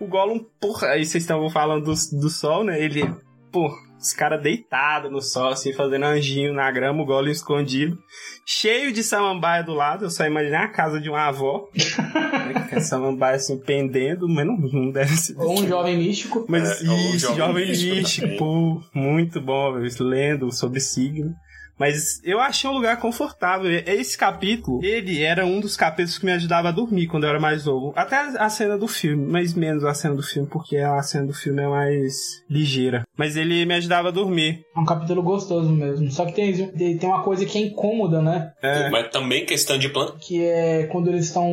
[0.00, 2.82] O Gollum, porra, aí vocês estavam falando do, do sol, né?
[2.82, 3.02] Ele,
[3.50, 7.98] pô, os caras deitados no sol, assim, fazendo anjinho na grama, o Gollum escondido.
[8.46, 11.68] Cheio de samambaia do lado, eu só imaginei a casa de uma avó.
[11.74, 15.36] né, com a samambaia assim, pendendo, mas não, não deve ser.
[15.38, 16.46] Ou um jovem místico.
[16.48, 21.34] Mas É, isso, jovem jovem místico místico, pô, muito bom, velho, lendo sobre signo.
[21.78, 23.70] Mas eu achei um lugar confortável.
[23.86, 27.40] Esse capítulo, ele era um dos capítulos que me ajudava a dormir quando eu era
[27.40, 27.92] mais novo.
[27.94, 31.34] Até a cena do filme, mas menos a cena do filme, porque a cena do
[31.34, 32.14] filme é mais
[32.48, 33.04] ligeira.
[33.16, 34.60] Mas ele me ajudava a dormir.
[34.74, 36.10] É um capítulo gostoso mesmo.
[36.10, 38.52] Só que tem, tem uma coisa que é incômoda, né?
[38.62, 40.16] É, Mas também questão de planta.
[40.20, 41.52] Que é quando eles estão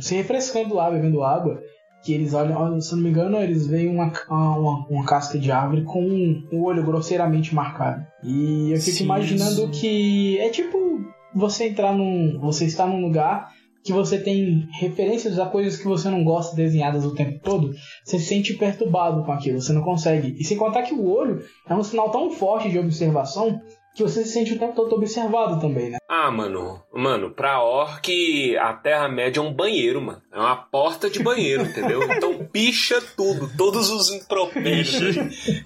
[0.00, 1.60] se refrescando lá, bebendo água.
[2.02, 5.50] Que eles olham, se eu não me engano, eles veem uma, uma, uma casca de
[5.52, 8.04] árvore com um, um olho grosseiramente marcado.
[8.22, 9.04] E eu fico Sim.
[9.04, 11.00] imaginando que é tipo
[11.34, 12.38] você entrar num.
[12.40, 13.50] Você está num lugar
[13.84, 17.72] que você tem referências a coisas que você não gosta desenhadas o tempo todo,
[18.04, 20.36] você se sente perturbado com aquilo, você não consegue.
[20.38, 23.60] E sem contar que o olho é um sinal tão forte de observação
[23.94, 25.98] que você se sente o tempo todo observado também, né?
[26.08, 30.22] Ah, mano, mano, pra orc, a Terra-média é um banheiro, mano.
[30.32, 32.00] É uma porta de banheiro, entendeu?
[32.22, 35.16] Então, picha tudo, todos os impropérios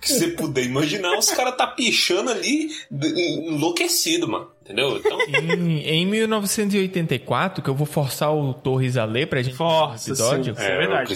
[0.01, 4.49] que você puder imaginar, os caras tá pichando ali enlouquecido, mano.
[4.63, 4.97] Entendeu?
[4.97, 5.19] Então...
[5.29, 10.57] em, em 1984, que eu vou forçar o Torres a ler pra gente Força, episódio.
[10.57, 11.15] Sim, é, é verdade.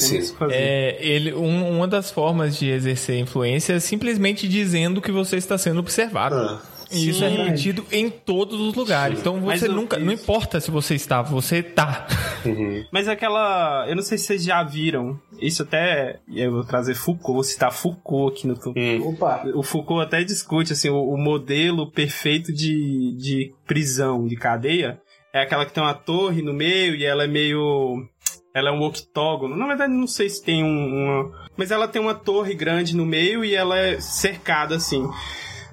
[0.50, 5.56] É, ele, um, uma das formas de exercer influência é simplesmente dizendo que você está
[5.58, 6.36] sendo observado.
[6.36, 6.79] Ah.
[6.92, 9.16] E isso é repetido em todos os lugares.
[9.16, 9.20] Sim.
[9.20, 9.98] Então você nunca.
[9.98, 12.06] Não importa se você está, você tá.
[12.44, 12.84] Uhum.
[12.92, 13.86] Mas aquela.
[13.88, 15.18] Eu não sei se vocês já viram.
[15.40, 16.18] Isso até.
[16.28, 18.54] Eu vou trazer Foucault, vou citar Foucault aqui no.
[18.54, 19.08] Hum.
[19.08, 19.44] Opa!
[19.54, 25.00] O Foucault até discute assim, o, o modelo perfeito de, de prisão, de cadeia.
[25.32, 28.04] É aquela que tem uma torre no meio e ela é meio
[28.52, 29.56] ela é um octógono.
[29.56, 31.48] Na verdade, não sei se tem um, uma.
[31.56, 35.08] Mas ela tem uma torre grande no meio e ela é cercada assim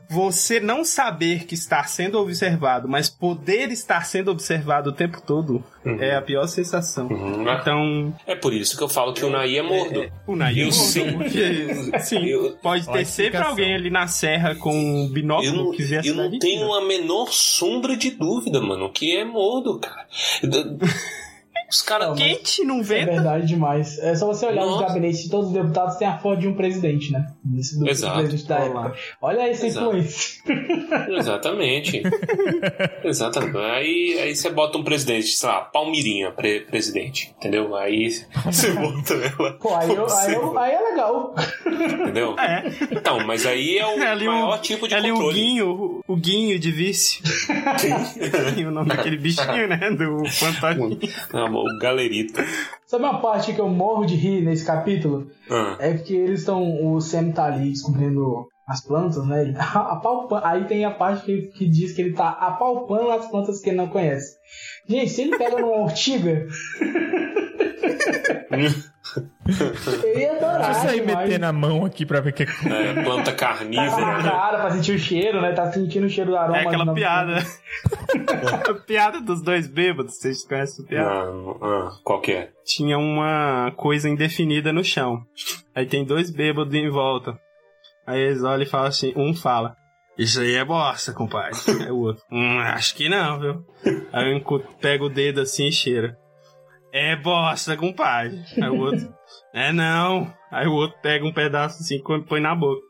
[0.09, 5.63] você não saber que está sendo observado, mas poder estar sendo observado o tempo todo
[5.85, 6.01] uhum.
[6.01, 7.07] é a pior sensação.
[7.07, 7.49] Uhum.
[7.51, 8.15] Então.
[8.25, 10.03] É por isso que eu falo que o Nai é mordo.
[10.03, 10.75] É, o Nai é mordo.
[10.75, 15.71] Sim, porque, sim eu, pode ter sempre alguém ali na serra com um binóculo eu,
[15.71, 19.79] que vê a Eu não tenho a menor sombra de dúvida, mano, que é mordo,
[19.79, 20.07] cara.
[21.69, 22.99] Os caras quente, não vê?
[22.99, 23.99] É verdade demais.
[23.99, 24.83] É só você olhar Nossa.
[24.83, 27.27] os gabinetes de todos os deputados, tem a foto de um presidente, né?
[27.43, 28.19] Desse, do Exato.
[28.19, 28.95] presidente da época.
[29.21, 30.43] Olha essa influência.
[31.09, 32.01] Exatamente.
[33.03, 33.57] Exatamente.
[33.57, 37.75] Aí, aí você bota um presidente, sei lá, Palmirinha pre presidente, entendeu?
[37.75, 38.09] Aí
[38.45, 39.53] você bota ela.
[39.53, 41.35] Pô, aí, eu, aí, eu, aí, é legal.
[41.65, 42.35] Entendeu?
[42.39, 42.63] É.
[42.91, 45.29] Então, mas aí é o é maior um, tipo de ali controle.
[45.29, 47.21] o Guinho, o, Guinho de vice.
[48.65, 49.89] o nome daquele bichinho, né?
[49.91, 50.89] Do fantasma.
[51.33, 52.41] Não, o galerito.
[52.85, 55.29] Sabe uma parte que eu morro de rir nesse capítulo?
[55.49, 55.77] Ah.
[55.79, 56.85] É que eles estão.
[56.85, 59.53] O Sam tá ali descobrindo as plantas, né?
[59.73, 63.69] Apalpando, aí tem a parte que, que diz que ele tá apalpando as plantas que
[63.69, 64.35] ele não conhece.
[64.87, 66.47] Gente, se ele pega numa ortiga.
[70.03, 70.71] Eu ia adorar.
[70.71, 72.45] Deixa eu sair metendo a mão aqui pra ver o que é.
[72.45, 73.89] é planta carnívora.
[73.89, 75.51] Tá na cara pra sentir o cheiro, né?
[75.53, 76.57] Tá sentindo o cheiro do aroma.
[76.57, 77.37] É aquela piada.
[78.69, 80.17] a piada dos dois bêbados.
[80.17, 81.09] Vocês conhecem a piada?
[81.09, 82.49] Ah, ah, qual que é?
[82.65, 85.21] Tinha uma coisa indefinida no chão.
[85.75, 87.37] Aí tem dois bêbados em volta.
[88.05, 89.75] Aí eles olham e falam assim: um fala.
[90.17, 91.59] Isso aí é bosta, compadre.
[91.83, 93.65] Aí o outro, hum, acho que não, viu?
[94.11, 96.17] Aí eu pego o dedo assim e cheira.
[96.99, 98.43] É bosta, compadre.
[98.55, 99.13] Aí o outro,
[99.53, 100.33] é não.
[100.51, 102.81] Aí o outro pega um pedaço assim e põe na boca.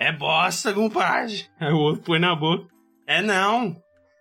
[0.00, 1.46] É bosta, compadre.
[1.60, 2.66] Aí o outro põe na boca.
[3.06, 3.76] É não.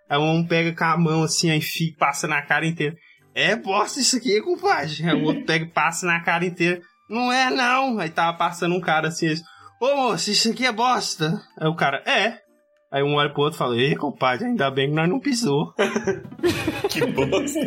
[0.08, 2.96] Aí um pega com a mão assim, aí enfia, passa na cara inteira.
[3.34, 5.10] É bosta isso aqui, compadre.
[5.10, 6.80] Aí o outro pega e passa na cara inteira.
[7.10, 7.98] Não é não.
[7.98, 9.34] Aí tava passando um cara assim,
[9.82, 11.42] ô moço, isso aqui é bosta.
[11.60, 12.45] Aí o cara, é.
[12.96, 15.74] Aí um olha pro outro e fala, ei, compadre, ainda bem que nós não pisou.
[16.90, 17.60] que bosta.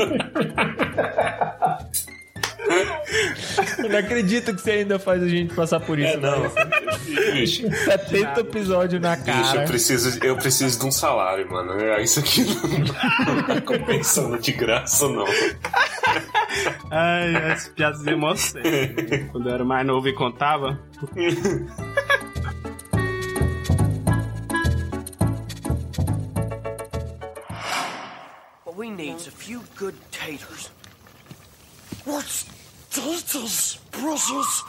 [3.77, 6.45] Eu não acredito que você ainda faz a gente passar por isso, é, não.
[6.45, 7.33] não.
[7.35, 9.43] Bicho, 70 episódios na cara.
[9.43, 11.79] Bicho, eu preciso, eu preciso de um salário, mano.
[11.79, 15.27] É, isso aqui não, tá compensando de graça, não.
[16.91, 18.63] Ai, as piadas de emoção.
[19.31, 20.81] Quando eu era mais novo e contava.
[28.99, 30.71] Needs a few good taters.
[32.05, 32.45] What's
[32.91, 34.65] taters, Brussels?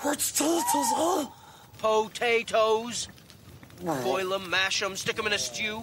[0.00, 1.26] What's taters, huh?
[1.76, 3.08] Potatoes.
[3.84, 5.82] Boil them, mash them, stick them in a stew.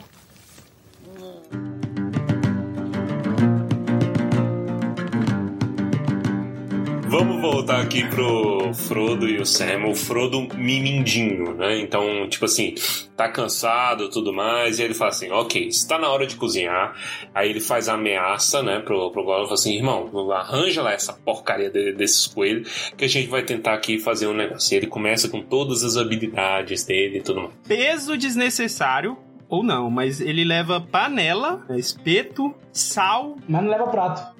[7.18, 9.86] Vamos voltar aqui pro Frodo e o Sam.
[9.88, 11.80] O Frodo mimindinho, né?
[11.80, 12.76] Então, tipo assim,
[13.16, 14.80] tá cansado tudo mais.
[14.80, 16.94] E ele fala assim: Ok, está na hora de cozinhar.
[17.34, 19.46] Aí ele faz a ameaça, né, pro, pro Gollum.
[19.46, 23.76] Fala assim: Irmão, arranja lá essa porcaria de, desses coelhos que a gente vai tentar
[23.76, 24.74] aqui fazer um negócio.
[24.74, 27.54] E ele começa com todas as habilidades dele e tudo mais.
[27.66, 33.38] Peso desnecessário ou não, mas ele leva panela, espeto, sal.
[33.48, 34.35] Mas não leva prato.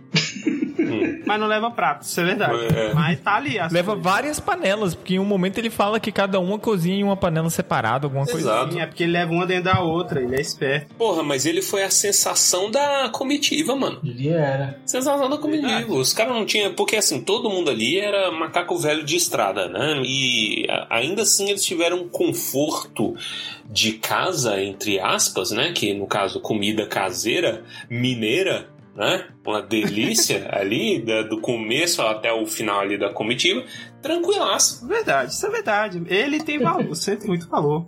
[1.26, 2.76] Mas não leva prato, isso é verdade.
[2.76, 2.94] É.
[2.94, 3.58] Mas tá ali.
[3.72, 4.04] Leva coisas.
[4.04, 7.50] várias panelas, porque em um momento ele fala que cada uma cozinha em uma panela
[7.50, 8.38] separada, alguma Exato.
[8.38, 8.80] coisa assim.
[8.80, 10.94] É porque ele leva uma dentro da outra, ele é esperto.
[10.96, 14.00] Porra, mas ele foi a sensação da comitiva, mano.
[14.04, 14.80] Ele era.
[14.86, 15.68] Sensação da comitiva.
[15.68, 15.92] Verdade.
[15.92, 16.74] Os caras não tinham.
[16.74, 20.02] Porque assim, todo mundo ali era macaco velho de estrada, né?
[20.06, 23.16] E ainda assim eles tiveram um conforto
[23.70, 25.72] de casa, entre aspas, né?
[25.74, 29.28] Que no caso, comida caseira, mineira né?
[29.46, 33.64] Uma delícia ali, do começo até o final ali da comitiva,
[34.02, 34.88] tranquilaço.
[34.88, 36.02] Verdade, isso é verdade.
[36.08, 37.86] Ele tem valor, sempre muito valor,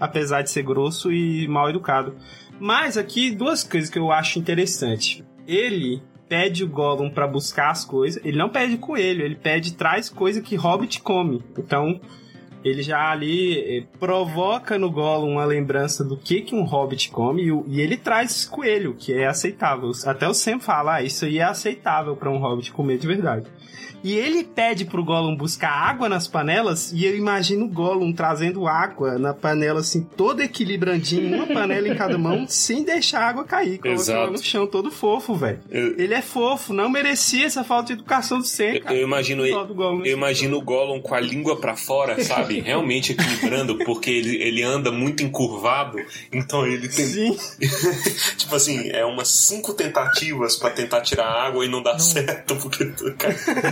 [0.00, 2.16] apesar de ser grosso e mal educado.
[2.58, 5.24] Mas aqui duas coisas que eu acho interessante.
[5.46, 8.24] Ele pede o Gollum pra buscar as coisas.
[8.24, 11.44] Ele não pede coelho, ele pede traz coisa que Hobbit come.
[11.56, 12.00] Então,
[12.66, 17.42] ele já ali eh, provoca no Gollum uma lembrança do que que um Hobbit come
[17.68, 19.90] e, ele traz coelho, que é aceitável.
[20.04, 23.46] Até o Sam fala, ah, isso aí é aceitável pra um Hobbit comer de verdade.
[24.04, 28.66] E ele pede pro Gollum buscar água nas panelas, e eu imagino o Gollum trazendo
[28.68, 33.44] água na panela, assim, todo equilibrandinho, uma panela em cada mão, sem deixar a água
[33.44, 35.58] cair, colocando no chão, todo fofo, velho.
[35.70, 38.94] Eu- Ele é fofo, não merecia essa falta de educação do Sam, Eu, cara.
[38.96, 40.04] eu imagino ele, Gollum.
[40.04, 42.60] eu imagino o Gollum com a língua pra fora, sabe?
[42.66, 45.98] Realmente equilibrando, porque ele, ele anda muito encurvado,
[46.32, 47.06] então ele tem.
[47.06, 47.36] Sim.
[48.36, 52.84] tipo assim, é umas cinco tentativas pra tentar tirar água e não dá certo, porque.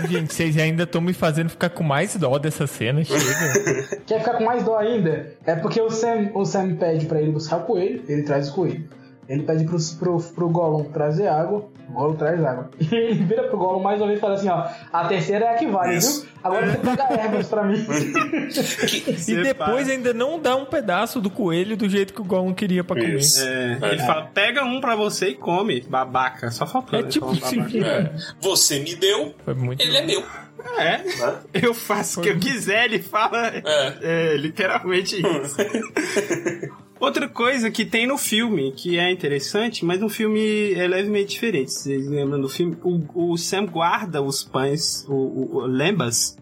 [0.08, 3.04] Gente, vocês ainda estão me fazendo ficar com mais dó dessa cena.
[3.04, 3.98] Chega.
[4.06, 5.34] Quer ficar com mais dó ainda?
[5.46, 8.54] É porque o Sam, o Sam pede pra ele buscar o coelho, ele traz o
[8.54, 8.84] coelho.
[9.28, 12.70] Ele pede pro, pro, pro Gollum trazer água, o Gollum traz água.
[12.78, 15.54] E ele vira pro Gollum mais uma vez e fala assim, ó, a terceira é
[15.54, 16.22] a que vale, Isso.
[16.22, 16.30] viu?
[16.42, 17.86] Agora você pega ervas pra mim.
[19.28, 22.84] e depois ainda não dá um pedaço do coelho do jeito que o Gollum queria
[22.84, 23.16] pra comer.
[23.16, 23.42] Isso.
[23.42, 26.50] É, ele fala, pega um pra você e come, babaca.
[26.50, 26.98] Só faltou.
[26.98, 27.08] É né?
[27.08, 27.82] tipo assim.
[27.82, 29.80] é, você me deu, Foi muito.
[29.80, 30.22] ele é meu.
[30.78, 31.02] É,
[31.52, 33.52] eu faço o que eu quiser, ele fala.
[34.02, 35.56] É, literalmente isso.
[36.98, 41.72] Outra coisa que tem no filme, que é interessante, mas no filme é levemente diferente.
[41.72, 42.76] Vocês lembram do filme?
[42.82, 46.36] O, o Sam guarda os pães, o, o, o lembas,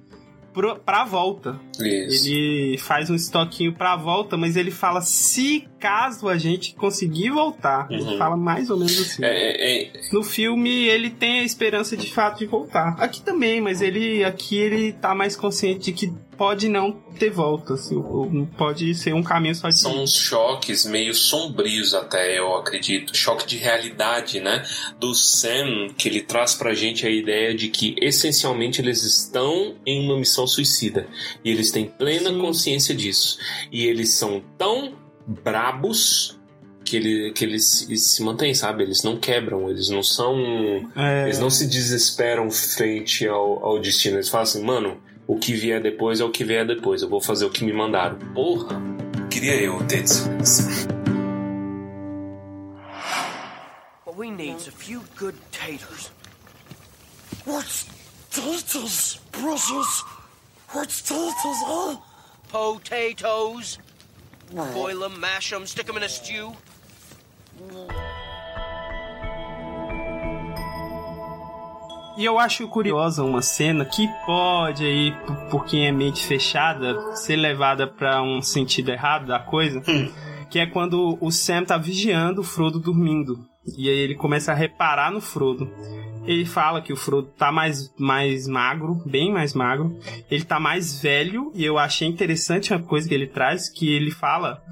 [0.52, 1.58] pro, pra volta.
[1.80, 2.28] Isso.
[2.28, 7.88] Ele faz um estoquinho pra volta, mas ele fala se caso a gente conseguir voltar.
[7.90, 8.16] Ele Uhum.
[8.18, 9.24] fala mais ou menos assim.
[9.24, 12.94] É, é, é, No filme ele tem a esperança de fato de voltar.
[13.00, 17.74] Aqui também, mas ele aqui ele tá mais consciente de que pode não ter volta,
[17.74, 18.02] assim,
[18.58, 23.16] pode ser um caminho só de são uns choques meio sombrios até, eu acredito.
[23.16, 24.64] Choque de realidade, né?
[24.98, 30.04] Do Sam, que ele traz pra gente a ideia de que essencialmente eles estão em
[30.04, 31.06] uma missão suicida.
[31.44, 32.38] E eles têm plena Sim.
[32.40, 33.38] consciência disso.
[33.70, 34.94] E eles são tão
[35.42, 36.38] brabos
[36.84, 38.82] que, ele, que eles se, se mantêm, sabe?
[38.82, 40.36] Eles não quebram, eles não são.
[40.96, 44.16] É, Eles não se desesperam frente ao, ao destino.
[44.16, 47.02] Eles falam assim, mano, o que vier depois é o que vier depois.
[47.02, 48.18] Eu vou fazer o que me mandaram.
[48.34, 48.80] Porra!
[49.30, 50.04] Queria eu ter.
[54.04, 56.10] What we need's a few good taters.
[57.46, 57.86] What's
[58.30, 60.04] taters, brothers?
[60.74, 61.96] What's taters, huh?
[62.48, 63.78] Potatoes.
[64.74, 66.52] Boil them, mash them, stick them in a stew.
[72.16, 77.16] E eu acho curiosa uma cena que pode aí, por- por quem é mente fechada,
[77.16, 79.82] ser levada pra um sentido errado da coisa,
[80.50, 83.38] que é quando o Sam tá vigiando o Frodo dormindo.
[83.78, 85.70] E aí ele começa a reparar no Frodo.
[86.24, 89.98] Ele fala que o Frodo tá mais, mais magro, bem mais magro.
[90.30, 94.10] Ele tá mais velho, e eu achei interessante uma coisa que ele traz, que ele
[94.10, 94.62] fala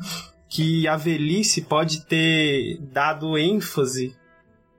[0.49, 4.15] que a velhice pode ter dado ênfase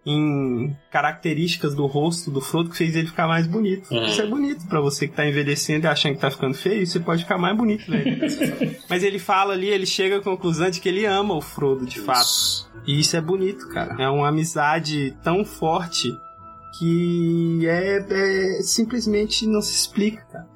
[0.05, 3.93] em características do rosto do Frodo que fez ele ficar mais bonito.
[3.93, 4.05] Uhum.
[4.05, 6.99] Isso é bonito pra você que tá envelhecendo e achando que tá ficando feio, você
[6.99, 8.19] pode ficar mais bonito, velho.
[8.89, 11.99] Mas ele fala ali, ele chega à conclusão de que ele ama o Frodo, de
[11.99, 12.67] fato.
[12.86, 13.95] E isso é bonito, cara.
[14.01, 16.11] É uma amizade tão forte
[16.78, 20.47] que é, é- simplesmente não se explica, cara.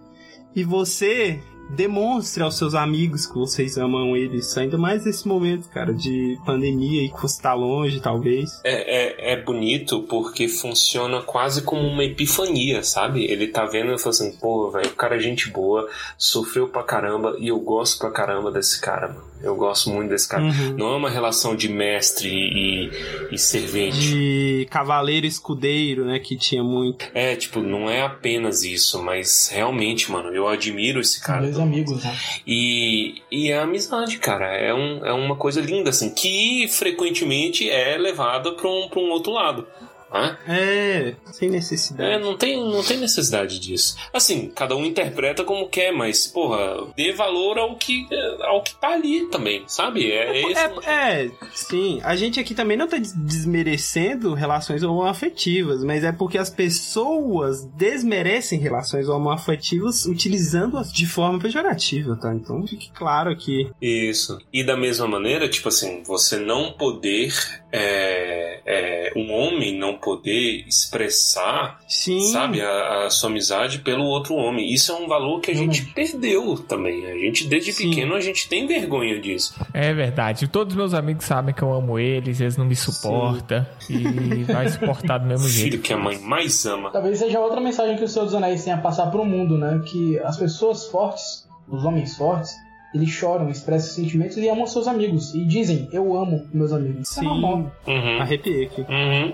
[0.55, 1.39] E você
[1.69, 7.03] demonstre aos seus amigos que vocês amam eles, ainda mais nesse momento, cara, de pandemia
[7.03, 8.61] e que você tá longe, talvez.
[8.63, 13.25] É, é, é bonito porque funciona quase como uma epifania, sabe?
[13.25, 16.83] Ele tá vendo e fala assim, pô, velho, o cara é gente boa, sofreu pra
[16.83, 19.34] caramba e eu gosto pra caramba desse cara, mano.
[19.41, 20.43] Eu gosto muito desse cara.
[20.43, 20.75] Uhum.
[20.77, 22.91] Não é uma relação de mestre e,
[23.31, 23.97] e servente.
[23.97, 27.05] De cavaleiro escudeiro, né, que tinha muito.
[27.13, 31.41] É, tipo, não é apenas isso, mas realmente, mano, eu admiro esse cara.
[31.41, 32.17] Dois amigos, né?
[32.45, 34.47] E, e é amizade, cara.
[34.57, 39.09] É, um, é uma coisa linda, assim, que frequentemente é levada pra um, pra um
[39.09, 39.67] outro lado.
[40.13, 40.37] Né?
[40.47, 42.23] É, sem É, necessidade.
[42.23, 43.95] não tem, não tem necessidade disso.
[44.13, 48.07] Assim, cada um interpreta como quer, mas, porra, dê valor ao que,
[48.41, 50.11] ao que tá ali também, sabe?
[50.11, 50.59] É, esse.
[50.59, 51.99] É, é, sim.
[52.03, 57.65] A gente aqui também não tá des- desmerecendo relações homoafetivas, mas é porque as pessoas
[57.75, 62.33] desmerecem relações homoafetivas utilizando-as de forma pejorativa, tá?
[62.33, 63.69] Então fique claro aqui.
[63.81, 64.37] Isso.
[64.53, 67.33] E da mesma maneira, tipo assim, você não poder.
[67.77, 72.19] É, é, um homem não não poder expressar, Sim.
[72.31, 74.71] sabe, a, a sua amizade pelo outro homem.
[74.73, 77.05] Isso é um valor que a gente perdeu também.
[77.05, 77.89] A gente, desde Sim.
[77.89, 79.55] pequeno, a gente tem vergonha disso.
[79.73, 80.47] É verdade.
[80.47, 83.65] Todos meus amigos sabem que eu amo eles, eles não me suportam.
[83.89, 85.79] E vai suportar do mesmo O filho jeito.
[85.81, 86.91] que a mãe mais ama.
[86.91, 89.81] Talvez seja outra mensagem que o Senhor dos Anéis tem a passar pro mundo, né?
[89.85, 92.53] Que as pessoas fortes, os homens fortes,
[92.93, 95.33] eles choram, expressam sentimentos e amam seus amigos.
[95.35, 97.09] E dizem, eu amo meus amigos.
[97.09, 97.71] Isso é normal.
[97.83, 97.91] Sim.
[97.91, 98.21] Uhum.
[98.21, 98.81] Arrepiei aqui.
[98.87, 99.33] Uhum.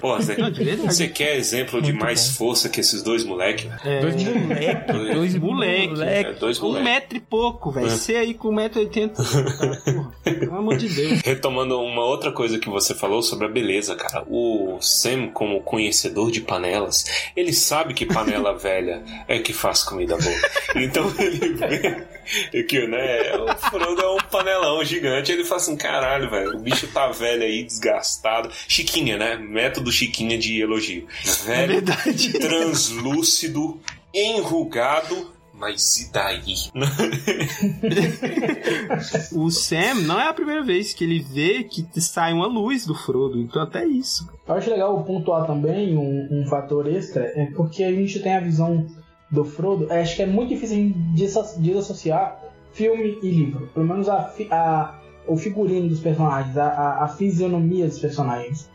[0.00, 0.36] Pô, Zé,
[0.84, 2.34] você quer exemplo de mais bom.
[2.34, 3.70] força que esses dois moleques?
[3.84, 5.88] É, Dois moleque, dois Moleque.
[5.88, 6.30] moleque.
[6.30, 6.84] É, dois um moleques.
[6.84, 7.86] metro e pouco, velho.
[7.86, 7.90] É.
[7.90, 9.12] Você aí com 1,80m.
[9.84, 11.20] Porra, pelo amor de Deus.
[11.24, 14.24] Retomando uma outra coisa que você falou sobre a beleza, cara.
[14.28, 17.04] O Sam, como conhecedor de panelas,
[17.36, 20.40] ele sabe que panela velha é que faz comida boa.
[20.76, 25.32] Então ele vê que, né, o Frodo é um panelão gigante.
[25.32, 28.50] Ele fala assim: caralho, velho, o bicho tá velho aí, desgastado.
[29.02, 29.36] Chiquinha, né?
[29.36, 31.06] Método Chiquinha de elogio.
[31.24, 32.32] É Velho, verdade.
[32.38, 33.80] translúcido,
[34.14, 35.30] enrugado.
[35.54, 36.40] Mas e daí?
[39.32, 42.94] O Sam não é a primeira vez que ele vê que sai uma luz do
[42.96, 43.38] Frodo.
[43.40, 44.28] Então até isso.
[44.46, 48.40] Eu acho legal pontuar também um, um fator extra, é porque a gente tem a
[48.40, 48.86] visão
[49.30, 49.86] do Frodo.
[49.92, 50.92] é, Acho que é muito difícil
[51.58, 52.40] desassociar
[52.72, 53.68] filme e livro.
[53.72, 54.98] Pelo menos a, a-
[55.28, 58.68] o figurino dos personagens, a, a, a fisionomia dos personagens.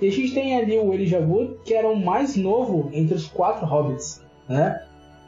[0.00, 1.20] E a gente tem ali o Elijah
[1.64, 4.80] que era o mais novo entre os quatro hobbits, né?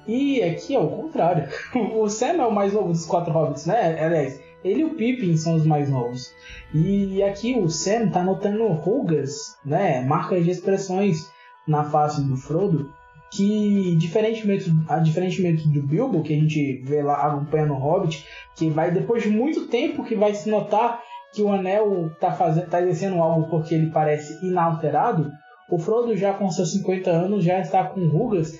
[0.07, 1.49] E aqui é o contrário.
[1.95, 4.03] O Sam é o mais novo dos quatro hobbits, né?
[4.03, 6.33] Aliás, ele e o Pippin são os mais novos.
[6.75, 10.03] E aqui o Sam tá notando rugas, né?
[10.03, 11.31] Marcas de expressões
[11.67, 12.93] na face do Frodo.
[13.33, 14.73] Que, diferentemente,
[15.05, 19.31] diferentemente do Bilbo, que a gente vê lá acompanhando o Hobbit, que vai depois de
[19.31, 21.01] muito tempo que vai se notar
[21.33, 25.31] que o anel tá, fazendo, tá exercendo algo porque ele parece inalterado,
[25.71, 28.59] o Frodo já com seus 50 anos já está com rugas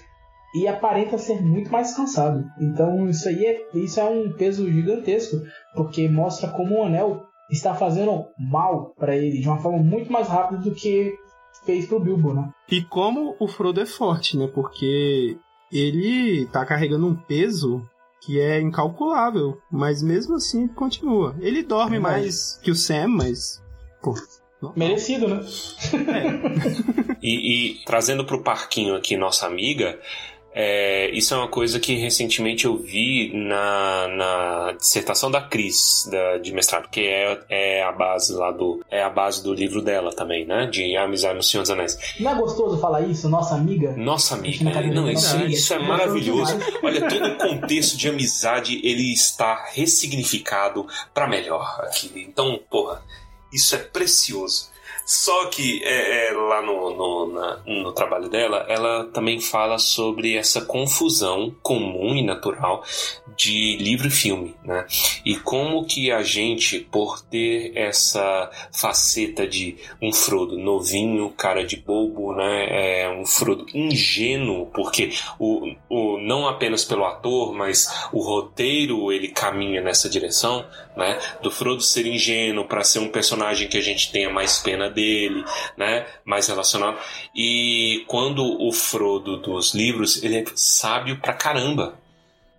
[0.55, 2.45] e aparenta ser muito mais cansado.
[2.61, 5.37] Então isso aí é, isso é um peso gigantesco,
[5.75, 10.29] porque mostra como o anel está fazendo mal para ele de uma forma muito mais
[10.29, 11.13] rápida do que
[11.65, 12.49] fez pro Bilbo, né?
[12.71, 14.49] E como o Frodo é forte, né?
[14.53, 15.37] Porque
[15.73, 17.83] ele tá carregando um peso
[18.21, 21.35] que é incalculável, mas mesmo assim continua.
[21.41, 22.21] Ele dorme Verdade.
[22.21, 23.63] mais que o Sam, mas
[24.03, 24.15] pô.
[24.77, 25.41] Merecido, né?
[27.23, 30.01] E, e trazendo pro parquinho aqui nossa amiga,
[30.53, 36.39] é, isso é uma coisa que recentemente eu vi na, na dissertação da Cris, da,
[36.39, 38.85] de mestrado, que é, é a base lá do.
[38.91, 40.67] É a base do livro dela também, né?
[40.67, 41.97] De Amizade no Senhor dos Anéis.
[42.19, 43.95] Não é gostoso falar isso, nossa amiga?
[43.97, 46.57] Nossa amiga, na cadeira não, da isso, isso é maravilhoso.
[46.57, 52.11] gosto Olha, todo o contexto de amizade ele está ressignificado pra melhor aqui.
[52.29, 53.03] Então, porra,
[53.53, 54.69] isso é precioso.
[55.13, 60.37] Só que é, é, lá no, no, na- no trabalho dela, ela também fala sobre
[60.37, 62.85] essa confusão comum e natural
[63.37, 64.87] de livro e filme, né?
[65.25, 71.77] E como que a gente, por ter essa faceta de um Frodo novinho, cara de
[71.79, 73.03] bobo, né?
[73.03, 79.27] É um Frodo ingênuo, porque o, o, não apenas pelo ator, mas o roteiro ele
[79.27, 80.65] caminha nessa direção,
[80.97, 81.19] né?
[81.43, 85.45] Do Frodo ser ingênuo para ser um personagem que a gente tenha mais pena dele,
[85.77, 86.07] né?
[86.25, 86.99] Mais relacionado.
[87.35, 91.99] E quando o Frodo dos livros, ele é sábio pra caramba.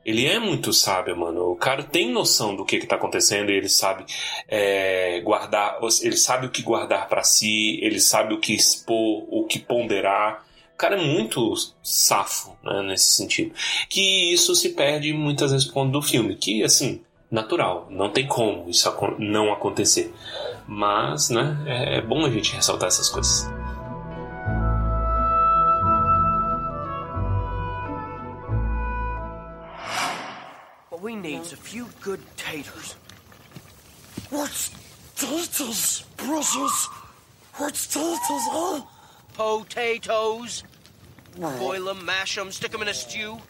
[0.03, 1.51] Ele é muito sábio, mano.
[1.51, 4.03] O cara tem noção do que, que tá acontecendo ele sabe
[4.47, 9.45] é, guardar, ele sabe o que guardar pra si, ele sabe o que expor, o
[9.45, 10.43] que ponderar.
[10.73, 11.53] O cara é muito
[11.83, 13.53] safo, né, nesse sentido.
[13.87, 18.27] Que isso se perde muitas vezes por conta do filme, que, assim, natural, não tem
[18.27, 20.13] como isso não acontecer.
[20.67, 23.49] Mas, né, é, é bom a gente ressaltar essas coisas.
[30.89, 32.95] What we need's a few good taters.
[34.29, 34.71] What's
[35.15, 36.89] taters, brothers?
[37.57, 38.81] What's taters, huh?
[39.33, 40.63] Potatoes.
[41.59, 43.41] Boil 'em, mash 'em, stick 'em in a stew.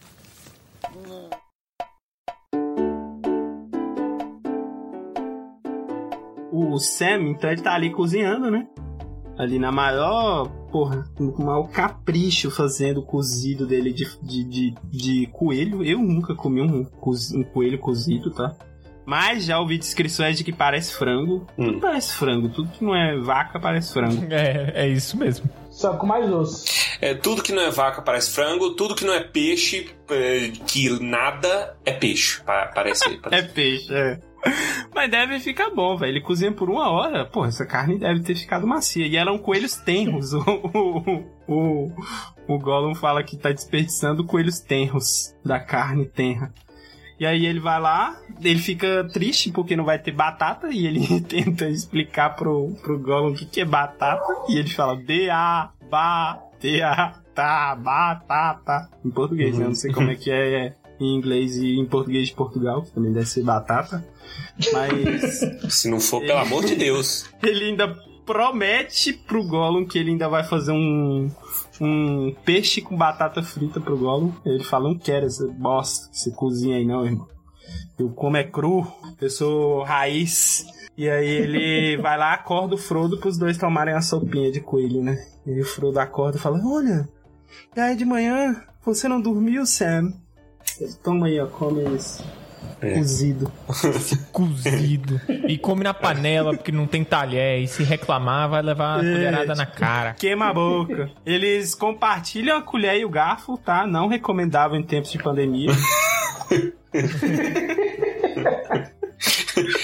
[6.61, 8.67] O Sam, então ele tá ali cozinhando, né?
[9.37, 14.75] Ali na maior, porra, com o maior capricho fazendo o cozido dele de, de, de,
[14.91, 15.83] de coelho.
[15.83, 16.85] Eu nunca comi um,
[17.35, 18.53] um coelho cozido, tá?
[19.03, 21.47] Mas já ouvi descrições de que parece frango.
[21.57, 21.65] Hum.
[21.65, 22.49] Tudo parece frango.
[22.49, 24.25] Tudo que não é vaca parece frango.
[24.31, 25.49] É, é isso mesmo.
[25.71, 26.65] Só com mais osso.
[27.01, 30.87] É, tudo que não é vaca parece frango, tudo que não é peixe, é, que
[31.03, 32.41] nada é peixe.
[32.43, 33.05] Pa- Parece.
[33.11, 33.49] É parece.
[33.49, 34.19] peixe, é.
[34.93, 36.11] Mas deve ficar bom, velho.
[36.11, 37.25] Ele cozinha por uma hora.
[37.25, 39.05] Pô, essa carne deve ter ficado macia.
[39.07, 40.33] E eram coelhos tenros.
[40.33, 41.91] o, o, o,
[42.47, 46.53] o Gollum fala que tá desperdiçando coelhos tenros da carne tenra.
[47.19, 50.69] E aí ele vai lá, ele fica triste porque não vai ter batata.
[50.71, 54.23] E ele tenta explicar pro, pro Gollum o que, que é batata.
[54.49, 58.89] E ele fala B-A, ba, T-A, tá, batata.
[59.05, 59.65] Em português, né?
[59.65, 62.91] Eu não sei como é que é em inglês e em português de Portugal, que
[62.91, 64.05] também deve ser batata.
[64.71, 65.39] Mas.
[65.73, 67.25] Se não for, pelo amor de Deus.
[67.41, 67.95] Ele ainda
[68.25, 71.29] promete pro Gollum que ele ainda vai fazer um.
[71.83, 74.31] Um peixe com batata frita pro Gollum.
[74.45, 77.27] Ele fala: Não quero essa bosta que você cozinha aí, não, irmão.
[77.97, 78.85] Eu como é cru,
[79.19, 80.65] eu sou raiz.
[80.95, 85.01] E aí ele vai lá, acorda o Frodo pros dois tomarem a sopinha de coelho,
[85.01, 85.17] né?
[85.45, 87.09] E o Frodo acorda e fala: Olha,
[87.75, 90.13] já é de manhã, você não dormiu, Sam?
[91.03, 92.23] Toma aí, ó, come isso.
[92.79, 92.95] É.
[92.95, 93.51] Cozido.
[94.31, 95.21] Cozido.
[95.47, 97.61] E come na panela porque não tem talher.
[97.61, 100.13] E se reclamar, vai levar uma É, colherada na cara.
[100.13, 101.11] Queima a boca.
[101.25, 103.85] Eles compartilham a colher e o garfo, tá?
[103.85, 105.69] Não recomendável em tempos de pandemia.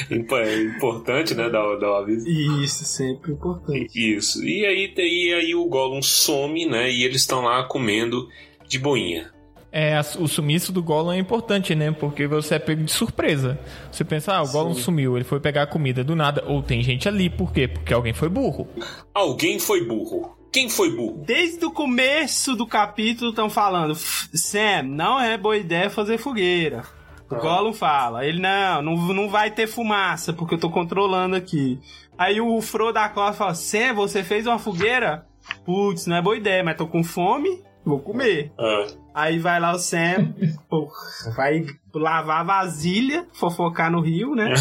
[0.10, 2.28] É importante, né, dar, dar o aviso.
[2.28, 3.88] Isso, sempre importante.
[3.96, 4.44] Isso.
[4.44, 6.90] E aí, e aí o Gollum some, né?
[6.90, 8.28] E eles estão lá comendo
[8.68, 9.32] de boinha.
[9.80, 11.92] É, o sumiço do Gollum é importante, né?
[11.92, 13.60] Porque você é pego de surpresa.
[13.92, 16.44] Você pensa, ah, o Gollum sumiu, ele foi pegar a comida do nada.
[16.48, 17.68] Ou tem gente ali, por quê?
[17.68, 18.68] Porque alguém foi burro.
[19.14, 20.36] Alguém foi burro.
[20.52, 21.24] Quem foi burro?
[21.28, 26.82] Desde o começo do capítulo estão falando, "F- Sam, não é boa ideia fazer fogueira.
[27.30, 31.78] O Gollum fala, ele não, não, não vai ter fumaça, porque eu tô controlando aqui.
[32.18, 35.28] Aí o Frodo acorda e fala, Sam, você fez uma fogueira?
[35.66, 38.52] Putz, não é boa ideia, mas tô com fome, vou comer.
[38.58, 38.88] Ah,
[39.18, 40.36] Aí vai lá o Sam,
[41.36, 44.54] vai lavar a vasilha, fofocar no rio, né?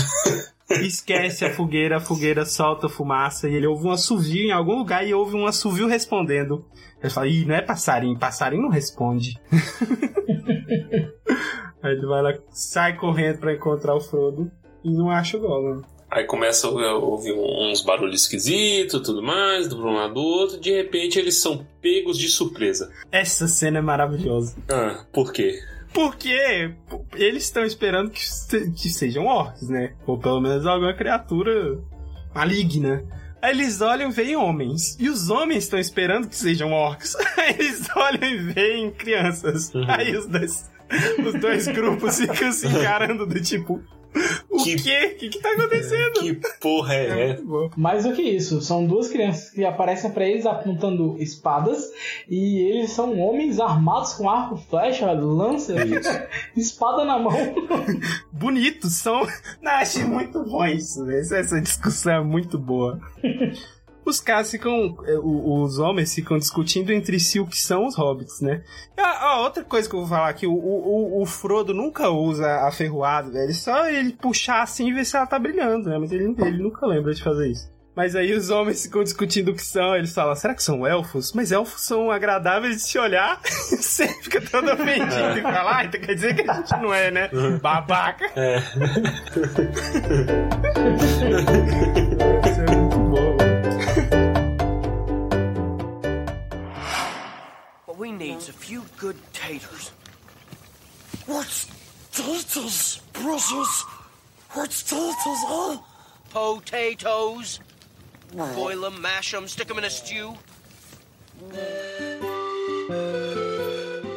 [0.81, 5.07] Esquece a fogueira, a fogueira solta fumaça e ele ouve um assovio em algum lugar
[5.07, 6.65] e ouve um assovio respondendo.
[7.03, 9.39] Ele fala, ih, não é passarinho, passarinho não responde.
[11.83, 14.51] Aí ele vai lá, sai correndo pra encontrar o Frodo
[14.83, 15.83] e não acha o Gollum.
[16.11, 20.61] Aí começa a ouvir uns barulhos esquisitos tudo mais, do um lado do outro.
[20.61, 22.91] De repente eles são pegos de surpresa.
[23.11, 24.57] Essa cena é maravilhosa.
[24.71, 25.61] Ah, por quê?
[25.93, 26.37] Porque
[27.15, 29.95] eles estão esperando que, se- que sejam orcs, né?
[30.07, 31.79] Ou pelo menos alguma criatura
[32.35, 33.03] maligna.
[33.43, 34.97] Aí eles olham e veem homens.
[35.01, 37.15] E os homens estão esperando que sejam orcs.
[37.37, 39.73] Aí eles olham e veem crianças.
[39.89, 40.71] Aí os dois,
[41.27, 43.81] os dois grupos ficam se encarando do tipo...
[44.51, 45.13] O Que- quê?
[45.15, 46.21] O que, que tá acontecendo?
[46.21, 47.43] Que porra é essa?
[47.43, 47.71] Muito bom.
[47.77, 51.91] Mais do que isso, são duas crianças que aparecem pra eles apontando espadas
[52.29, 55.75] e eles são homens armados com arco, flecha, lança,
[56.57, 57.33] espada na mão.
[58.33, 59.27] Bonitos, são...
[59.63, 61.05] Não, achei muito bom isso.
[61.05, 61.21] né?
[61.21, 62.99] Essa, essa discussão é muito boa.
[64.07, 64.97] Os caras ficam.
[65.23, 68.63] o- Os homens ficam discutindo entre si o que são os hobbits, né?
[68.97, 72.47] Ah, ah, outra coisa que eu vou falar aqui: o, o, o Frodo nunca usa
[72.67, 73.53] a ferroada, velho.
[73.53, 75.99] Só ele puxar assim e ver se ela tá brilhando, né?
[75.99, 77.75] Mas ele, ele nunca lembra de fazer isso.
[77.97, 79.97] Mas aí os homens ficam discutindo o que são.
[79.97, 81.33] Eles falam: será que são elfos?
[81.33, 83.41] Mas elfos são agradáveis de se olhar.
[83.43, 87.11] Você fica todo ofendido e fala: ah, então quer dizer que a gente não é,
[87.11, 87.29] né?
[87.61, 88.27] Babaca.
[88.37, 88.63] É
[98.49, 99.93] a few good taters.
[101.27, 101.67] What's
[102.13, 103.85] taters, Brussels?
[104.55, 105.79] What's taters, huh?
[106.31, 107.61] Potatoes.
[108.55, 110.37] Boil 'em, mash 'em, stick 'em in a stew.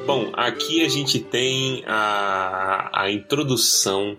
[0.05, 4.17] Bom, aqui a gente tem a, a introdução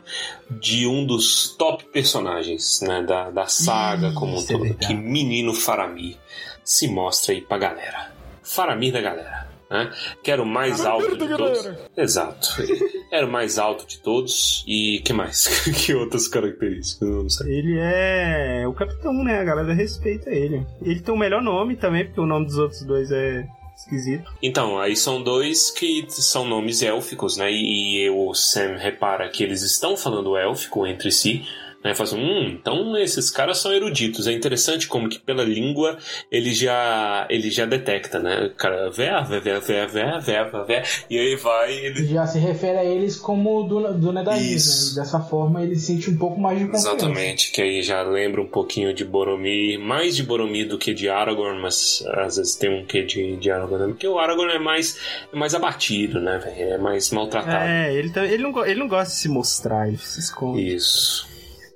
[0.49, 4.87] de um dos top personagens né, da, da saga como um Isso é todo, verdade.
[4.87, 6.17] que Menino Faramir
[6.65, 8.13] se mostra aí pra galera.
[8.43, 9.40] Faramir da galera.
[9.71, 9.93] Né?
[10.23, 11.71] Que era o mais alto de todos.
[11.97, 12.49] Exato.
[13.13, 14.65] Era o mais alto de todos.
[14.67, 15.47] E que mais?
[15.85, 17.09] que outras características?
[17.09, 17.59] Não sei.
[17.59, 19.39] Ele é o capitão, né?
[19.39, 20.67] A galera respeita ele.
[20.83, 23.47] Ele tem o melhor nome também, porque o nome dos outros dois é
[23.77, 24.31] esquisito.
[24.43, 27.51] Então, aí são dois que são nomes élficos, né?
[27.51, 31.45] E, e o Sam repara que eles estão falando élfico entre si.
[31.83, 31.95] Né?
[31.95, 34.27] Fala assim, hum, então esses caras são eruditos.
[34.27, 35.97] É interessante como que pela língua
[36.31, 38.47] ele já ele já detecta, né?
[38.47, 42.39] O cara, ver, ver, ver, ver, ver, ver, ver, e aí vai ele Já se
[42.39, 44.11] refere a eles como do, do.
[44.39, 44.95] Isso.
[44.97, 45.03] né?
[45.03, 46.89] Dessa forma ele sente um pouco mais de confiança.
[46.89, 51.09] Exatamente, que aí já lembra um pouquinho de Boromir, mais de Boromir do que de
[51.09, 53.89] Aragorn, mas às vezes tem um quê de, de Aragorn, né?
[53.93, 54.99] porque o Aragorn é mais,
[55.33, 56.75] é mais abatido, né, velho?
[56.75, 57.65] É mais maltratado.
[57.65, 60.75] É, ele, tá- ele, não, ele não gosta de se mostrar, ele se esconde.
[60.75, 61.30] Isso.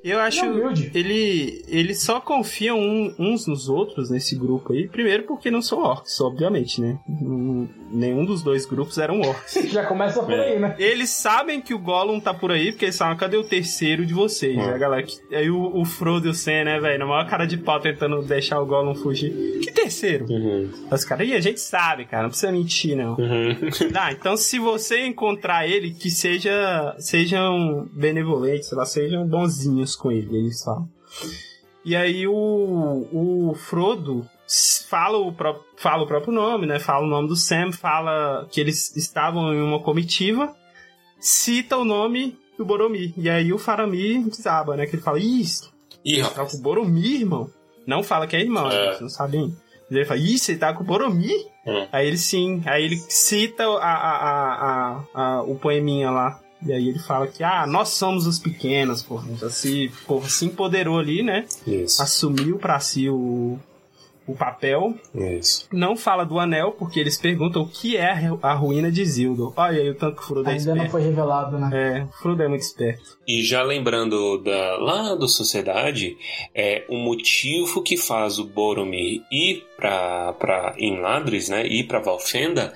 [0.05, 0.45] Eu acho.
[0.45, 0.61] Ele
[0.93, 0.99] é.
[0.99, 4.87] Ele, eles só confiam um- uns nos outros nesse grupo aí.
[4.87, 6.99] Primeiro porque não são orcs, obviamente, né?
[7.09, 9.55] Não- Nenhum dos dois grupos eram orcs.
[9.73, 10.53] Já começa por É.
[10.55, 10.75] aí, né?
[10.79, 14.13] Eles sabem que o Gollum tá por aí, porque eles sabem cadê o terceiro de
[14.13, 14.67] vocês, Hum.
[14.67, 15.03] né, galera?
[15.03, 16.99] Que- Aí o, o Frodo e o Sam, né, velho?
[16.99, 19.33] Na maior cara de pau tentando deixar o Gollum fugir.
[19.63, 20.27] Que terceiro?
[20.29, 20.69] Uhum.
[20.91, 23.15] Os caras, e a gente sabe, cara, não precisa mentir, não.
[23.15, 23.57] Uhum.
[23.95, 30.11] Ah, então se você encontrar ele, que seja sejam benevolentes, sei lá, sejam bonzinhos com
[30.13, 30.89] ele, eles falam.
[31.85, 32.33] E aí o,
[33.13, 34.27] o Frodo
[34.89, 36.79] fala o, pró- fala o próprio nome, né?
[36.79, 40.55] Fala o nome do Sam, fala que eles estavam em uma comitiva,
[41.21, 43.13] cita o nome do Boromir.
[43.17, 44.87] E aí o Faramir desaba, né?
[44.87, 45.73] Que ele fala, isso,
[46.05, 47.51] Ih, tá com o Boromir, irmão.
[47.87, 48.93] Não fala que é irmão, É.
[48.93, 48.99] né?
[49.01, 49.55] Não sabem.
[49.91, 51.47] Ele fala, ih, você tá com o Boromir?
[51.67, 51.87] Hum.
[51.93, 56.41] Aí ele sim, aí ele cita a, a, a, a- a- o poeminha lá.
[56.65, 59.21] E aí ele fala que, ah, nós somos os pequenos, pô.
[59.41, 61.45] Já se, pô, se empoderou ali, né?
[61.67, 63.59] Isso, Assumiu pra si o,
[64.27, 64.95] o papel.
[65.15, 65.67] isso.
[65.71, 69.03] Não fala do anel, porque eles perguntam o que é a ru- a ruína de
[69.03, 69.53] Isildur.
[69.57, 70.91] Olha aí o tanto que o Frodo é Ainda não esperto.
[70.93, 71.71] foi revelado, né?
[71.73, 73.19] É, o Frodo é muito esperto.
[73.29, 76.17] E já lembrando da, lá do Sociedade,
[76.55, 82.73] é o motivo que faz o Boromir ir pra, pra Inladris, né, ir pra Valfenda,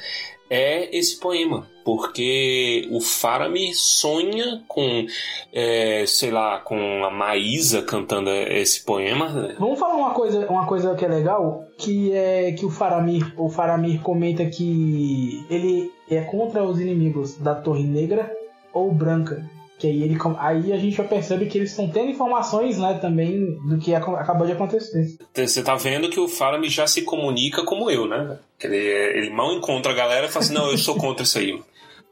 [0.50, 1.66] é esse poema.
[1.84, 5.06] Porque o Faramir sonha com,
[5.52, 9.54] é, sei lá, com a Maísa cantando esse poema.
[9.58, 13.48] Vamos falar uma coisa, uma coisa que é legal, que é que o Faramir, o
[13.48, 18.30] Faramir comenta que ele é contra os inimigos da Torre Negra
[18.72, 19.57] ou Branca.
[19.78, 23.56] Que aí, ele, aí a gente já percebe que eles estão tendo informações, né, também
[23.68, 25.16] do que acabou de acontecer.
[25.34, 28.38] Você tá vendo que o Faramir já se comunica como eu, né?
[28.60, 31.60] Ele, ele mal encontra a galera e fala assim, não, eu sou contra isso aí.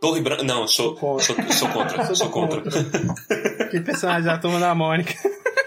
[0.01, 0.43] Torre Branca.
[0.43, 2.15] Não, eu sou, sou, sou contra.
[2.15, 2.63] Sou contra.
[3.71, 5.13] Que personagem da turma da Mônica.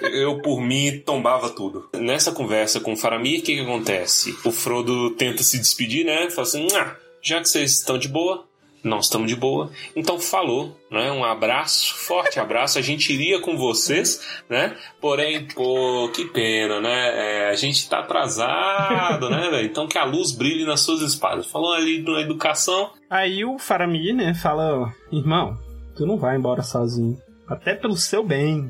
[0.01, 1.89] Eu, por mim, tombava tudo.
[1.93, 4.33] Nessa conversa com o Faramir, o que, que acontece?
[4.45, 6.29] O Frodo tenta se despedir, né?
[6.29, 8.45] Fala assim: ah, já que vocês estão de boa,
[8.83, 9.71] nós estamos de boa.
[9.95, 11.11] Então falou, né?
[11.11, 12.79] Um abraço, forte abraço.
[12.79, 14.75] A gente iria com vocês, né?
[15.01, 17.47] Porém, pô, que pena, né?
[17.47, 19.65] É, a gente tá atrasado, né, velho?
[19.65, 21.47] Então que a luz brilhe nas suas espadas.
[21.47, 22.91] Falou ali na educação.
[23.09, 25.57] Aí o Faramir, né, fala: Irmão,
[25.95, 27.17] tu não vai embora sozinho.
[27.47, 28.69] Até pelo seu bem.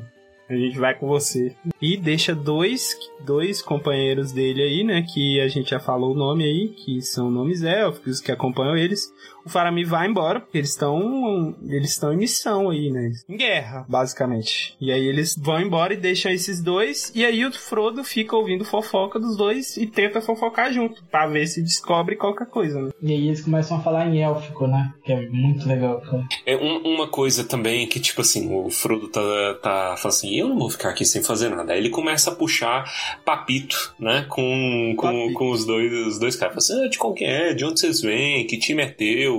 [0.50, 1.54] A gente vai com você.
[1.80, 5.02] E deixa dois, dois companheiros dele aí, né?
[5.02, 9.12] Que a gente já falou o nome aí, que são nomes élficos que acompanham eles.
[9.44, 11.54] O Faramir vai embora, porque eles estão.
[11.68, 13.12] Eles estão em missão aí, né?
[13.28, 14.76] Em guerra, basicamente.
[14.80, 17.10] E aí eles vão embora e deixam esses dois.
[17.14, 21.02] E aí o Frodo fica ouvindo fofoca dos dois e tenta fofocar junto.
[21.10, 22.90] Pra ver se descobre qualquer coisa, né?
[23.02, 24.92] E aí eles começam a falar em élfico, né?
[25.04, 26.00] Que é muito legal.
[26.00, 26.24] cara.
[26.46, 29.20] É um- uma coisa também que, tipo assim, o Frodo tá,
[29.62, 31.72] tá falando assim, eu não vou ficar aqui sem fazer nada.
[31.72, 32.84] Aí ele começa a puxar
[33.24, 35.34] papito, né, com, com, Papito.
[35.34, 36.66] com os dois, os dois caras.
[36.66, 37.54] Fala assim, ah, de qual que é?
[37.54, 38.46] De onde vocês vêm?
[38.46, 39.29] Que time é teu?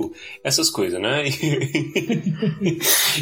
[0.44, 1.24] Essas coisas, né?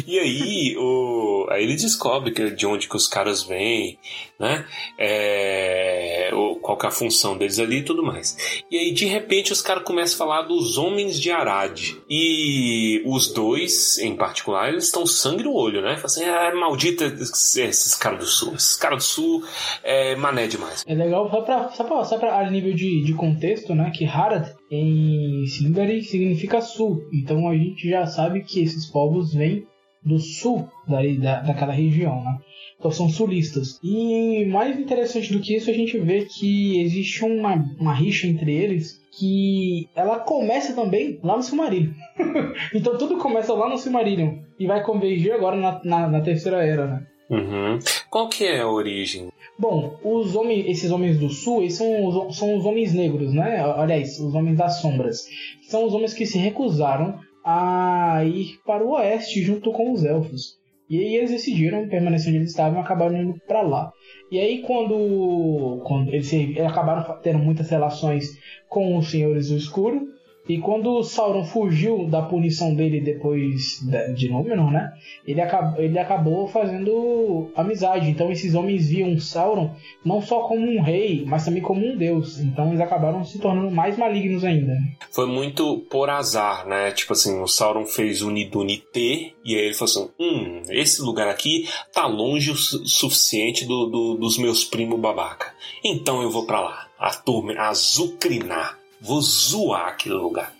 [0.07, 3.97] e aí, o, aí ele descobre que, de onde que os caras vêm,
[4.39, 4.65] né?
[4.97, 8.63] É, qual que é a função deles ali e tudo mais.
[8.69, 11.79] E aí, de repente, os caras começam a falar dos homens de Arad.
[12.09, 15.95] E os dois, em particular, eles estão sangue no olho, né?
[15.95, 18.55] Falam assim, ah, maldita esses caras do sul.
[18.55, 19.43] Esses caras do sul
[19.83, 20.83] é mané demais.
[20.87, 23.91] É legal só pra, só pra, só pra a nível de, de contexto, né?
[23.93, 27.03] Que Harad em Sindari significa sul.
[27.13, 29.67] Então a gente já sabe que esses povos vêm
[30.03, 32.39] do sul da, daquela região, né?
[32.79, 33.79] Então são sulistas.
[33.83, 38.51] E mais interessante do que isso, a gente vê que existe uma, uma rixa entre
[38.51, 41.91] eles que ela começa também lá no Silmarillion.
[42.73, 46.87] então tudo começa lá no Silmarillion e vai convergir agora na, na, na terceira era,
[46.87, 47.07] né?
[47.31, 47.79] Uhum.
[48.09, 49.29] Qual que é a origem?
[49.57, 53.63] Bom, os homens, esses homens do sul, eles são os, são os homens negros, né?
[53.77, 55.25] Aliás, os homens das sombras.
[55.61, 60.59] São os homens que se recusaram a ir para o oeste junto com os elfos.
[60.89, 63.89] E aí eles decidiram permanecer onde eles estavam e acabaram indo para lá.
[64.29, 70.01] E aí quando, quando eles, eles acabaram tendo muitas relações com os senhores do escuro.
[70.49, 73.79] E quando Sauron fugiu da punição dele depois
[74.15, 74.91] de Númenor, né?
[75.25, 78.09] Ele acabou, ele acabou fazendo amizade.
[78.09, 79.71] Então esses homens viam Sauron
[80.03, 82.39] não só como um rei, mas também como um deus.
[82.39, 84.73] Então eles acabaram se tornando mais malignos ainda.
[85.11, 86.91] Foi muito por azar, né?
[86.91, 91.27] Tipo assim, o Sauron fez o Nidunité e aí ele falou assim: hum, esse lugar
[91.29, 95.53] aqui tá longe o su- suficiente do, do- dos meus primos babaca.
[95.85, 96.87] Então eu vou pra lá.
[96.99, 98.80] A turma, azucrinar.
[99.01, 100.53] Vou zoar aquele lugar.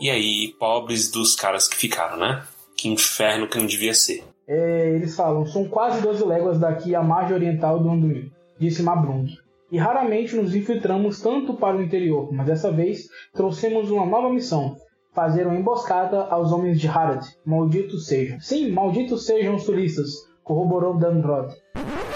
[0.00, 2.44] E aí, pobres dos caras que ficaram, né?
[2.76, 4.24] Que inferno que não devia ser.
[4.46, 9.26] É, eles falam, são quase 12 léguas daqui à margem oriental do Anduin, disse Mabrung.
[9.70, 14.76] E raramente nos infiltramos tanto para o interior, mas dessa vez trouxemos uma nova missão.
[15.14, 17.22] Fazer uma emboscada aos homens de Harad.
[17.44, 18.40] Malditos sejam.
[18.40, 20.10] Sim, malditos sejam os turistas,
[20.42, 21.52] corroborou Danrod.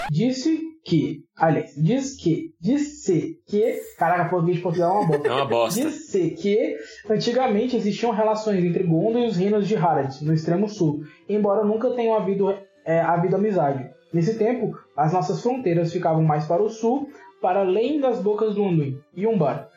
[0.09, 5.27] Disse que, aliás, diz que, disse que, caraca, português de Portugal é uma bosta.
[5.27, 5.81] É uma bosta.
[5.81, 6.75] Disse que
[7.09, 11.91] antigamente existiam relações entre Gondor e os reinos de Harad, no extremo sul, embora nunca
[11.91, 12.53] tenham havido,
[12.85, 13.89] é, havido amizade.
[14.11, 17.09] Nesse tempo, as nossas fronteiras ficavam mais para o sul,
[17.41, 19.69] para além das bocas do Anduin e Umbar,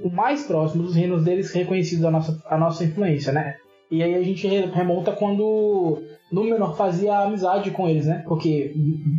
[0.00, 3.56] o mais próximo dos reinos deles reconhecidos a nossa, a nossa influência, né?
[3.90, 8.22] E aí a gente remonta quando Númenor fazia amizade com eles, né?
[8.26, 8.74] Porque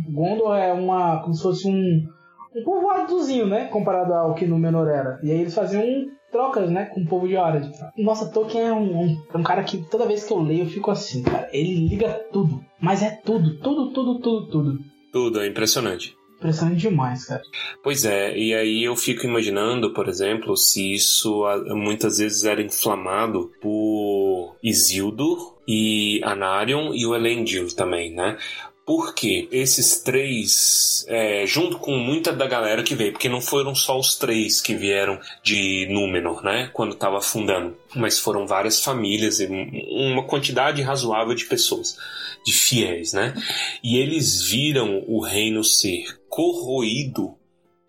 [0.08, 1.20] Gondor é uma.
[1.22, 2.06] como se fosse um.
[2.54, 3.66] um povoadozinho, né?
[3.66, 5.18] Comparado ao que Númenor era.
[5.22, 5.84] E aí eles faziam
[6.30, 6.86] trocas, né?
[6.86, 7.66] Com o povo de Arad.
[7.96, 10.90] Nossa, Tolkien é um, um, um, cara que toda vez que eu leio eu fico
[10.90, 11.48] assim, cara.
[11.52, 12.60] Ele liga tudo.
[12.80, 14.78] Mas é tudo, tudo, tudo, tudo, tudo.
[15.12, 16.14] Tudo, é impressionante.
[16.40, 17.42] Impressionante demais, cara.
[17.82, 23.52] Pois é, e aí eu fico imaginando, por exemplo, se isso muitas vezes era inflamado
[23.60, 28.38] por Isildur e Anarion e o Elendil também, né?
[28.90, 33.96] Porque esses três, é, junto com muita da galera que veio, porque não foram só
[33.96, 36.70] os três que vieram de Númenor, né?
[36.72, 41.96] Quando estava fundando, mas foram várias famílias e uma quantidade razoável de pessoas,
[42.44, 43.32] de fiéis, né?
[43.80, 47.36] E eles viram o reino ser corroído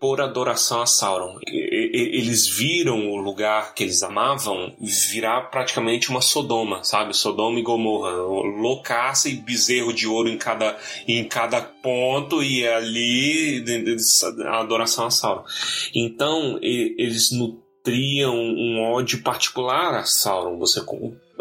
[0.02, 1.38] por adoração a Sauron.
[1.46, 4.74] Eles viram o lugar que eles amavam
[5.12, 7.16] virar praticamente uma Sodoma, sabe?
[7.16, 8.10] Sodoma e Gomorra.
[8.10, 10.76] Loucaça e bezerro de ouro em cada,
[11.06, 13.64] em cada ponto e ali
[14.44, 15.44] a adoração a Sauron.
[15.94, 20.58] Então, eles nutriam um ódio particular a Sauron.
[20.58, 20.80] Você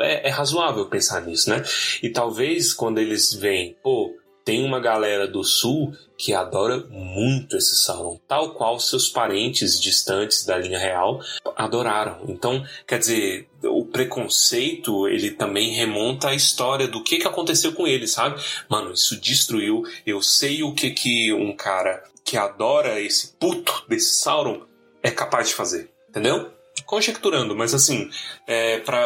[0.01, 1.63] é, é razoável pensar nisso, né?
[2.03, 7.75] E talvez quando eles veem, pô, tem uma galera do sul que adora muito esse
[7.75, 11.19] Sauron, tal qual seus parentes distantes da linha real
[11.55, 12.19] adoraram.
[12.27, 17.87] Então, quer dizer, o preconceito ele também remonta à história do que, que aconteceu com
[17.87, 18.41] ele, sabe?
[18.69, 19.83] Mano, isso destruiu.
[20.05, 24.61] Eu sei o que que um cara que adora esse puto desse Sauron
[25.01, 26.51] é capaz de fazer, entendeu?
[26.85, 28.09] conjecturando, mas assim,
[28.45, 29.01] é, para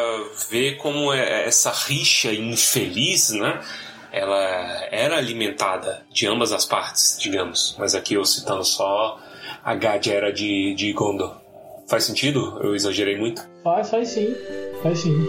[0.50, 3.62] ver como é essa rixa infeliz, né?
[4.16, 7.76] Ela era alimentada de ambas as partes, digamos.
[7.78, 9.20] Mas aqui eu citando só
[9.62, 11.36] a Gadera de, de Gondor.
[11.86, 12.58] Faz sentido?
[12.64, 13.46] Eu exagerei muito?
[13.62, 14.34] Faz, faz sim.
[14.82, 15.28] Faz sim.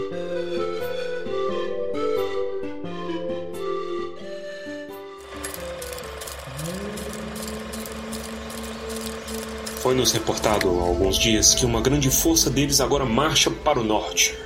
[9.80, 14.45] Foi-nos reportado há alguns dias que uma grande força deles agora marcha para o norte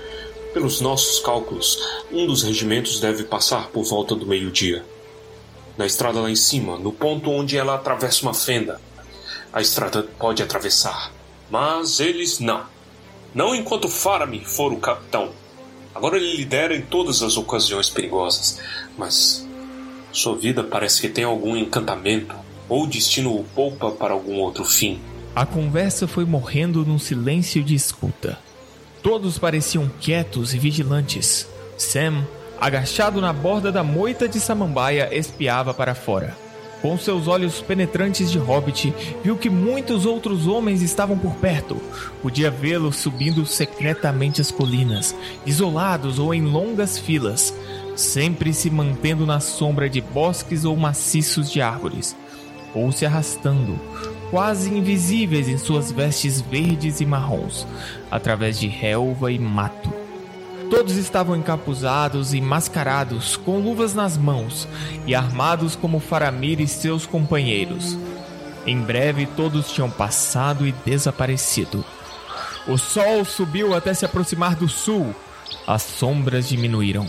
[0.52, 1.78] pelos nossos cálculos,
[2.10, 4.84] um dos regimentos deve passar por volta do meio-dia.
[5.76, 8.80] Na estrada lá em cima, no ponto onde ela atravessa uma fenda.
[9.52, 11.12] A estrada pode atravessar,
[11.50, 12.64] mas eles não.
[13.34, 15.30] Não enquanto Faramir for o capitão.
[15.94, 18.60] Agora ele lidera em todas as ocasiões perigosas,
[18.96, 19.46] mas
[20.12, 22.34] sua vida parece que tem algum encantamento
[22.68, 25.00] ou o destino o poupa para algum outro fim.
[25.34, 28.38] A conversa foi morrendo num silêncio de escuta.
[29.02, 31.48] Todos pareciam quietos e vigilantes.
[31.78, 32.26] Sam,
[32.60, 36.36] agachado na borda da moita de samambaia, espiava para fora.
[36.82, 41.76] Com seus olhos penetrantes de hobbit, viu que muitos outros homens estavam por perto.
[42.22, 47.54] Podia vê-los subindo secretamente as colinas, isolados ou em longas filas,
[47.96, 52.16] sempre se mantendo na sombra de bosques ou maciços de árvores,
[52.74, 53.78] ou se arrastando,
[54.30, 57.66] quase invisíveis em suas vestes verdes e marrons,
[58.10, 59.92] através de relva e mato.
[60.70, 64.68] Todos estavam encapuzados e mascarados, com luvas nas mãos
[65.04, 67.98] e armados como Faramir e seus companheiros.
[68.64, 71.84] Em breve todos tinham passado e desaparecido.
[72.68, 75.12] O sol subiu até se aproximar do sul.
[75.66, 77.06] As sombras diminuíram.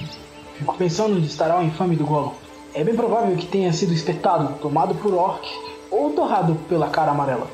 [0.57, 2.32] Fico pensando onde estará o infame do Gollum.
[2.74, 5.45] É bem provável que tenha sido espetado, tomado por orc
[5.91, 7.47] ou torrado pela cara amarela.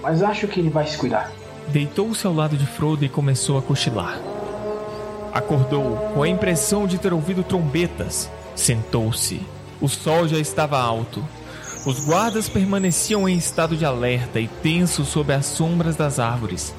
[0.00, 1.30] Mas acho que ele vai se cuidar.
[1.68, 4.18] Deitou-se ao lado de Frodo e começou a cochilar.
[5.32, 8.30] Acordou com a impressão de ter ouvido trombetas.
[8.54, 9.40] Sentou-se.
[9.80, 11.22] O sol já estava alto.
[11.86, 16.74] Os guardas permaneciam em estado de alerta e tensos sob as sombras das árvores.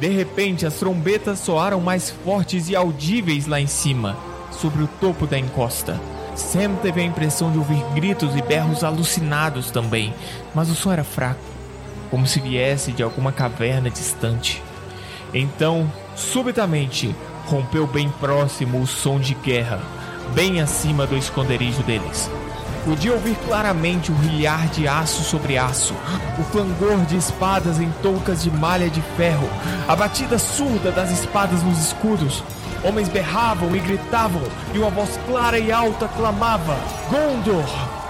[0.00, 4.16] De repente, as trombetas soaram mais fortes e audíveis lá em cima,
[4.50, 6.00] sobre o topo da encosta.
[6.34, 10.12] Sam teve a impressão de ouvir gritos e berros alucinados também,
[10.54, 11.40] mas o som era fraco,
[12.10, 14.62] como se viesse de alguma caverna distante.
[15.32, 17.14] Então, subitamente,
[17.46, 19.80] rompeu bem próximo o som de guerra.
[20.32, 22.30] bem acima do esconderijo deles.
[22.84, 25.94] Podia ouvir claramente o rilhar de aço sobre aço,
[26.38, 29.48] o clangor de espadas em toucas de malha de ferro,
[29.88, 32.42] a batida surda das espadas nos escudos.
[32.84, 34.42] Homens berravam e gritavam,
[34.74, 36.76] e uma voz clara e alta clamava:
[37.10, 37.64] Gondor!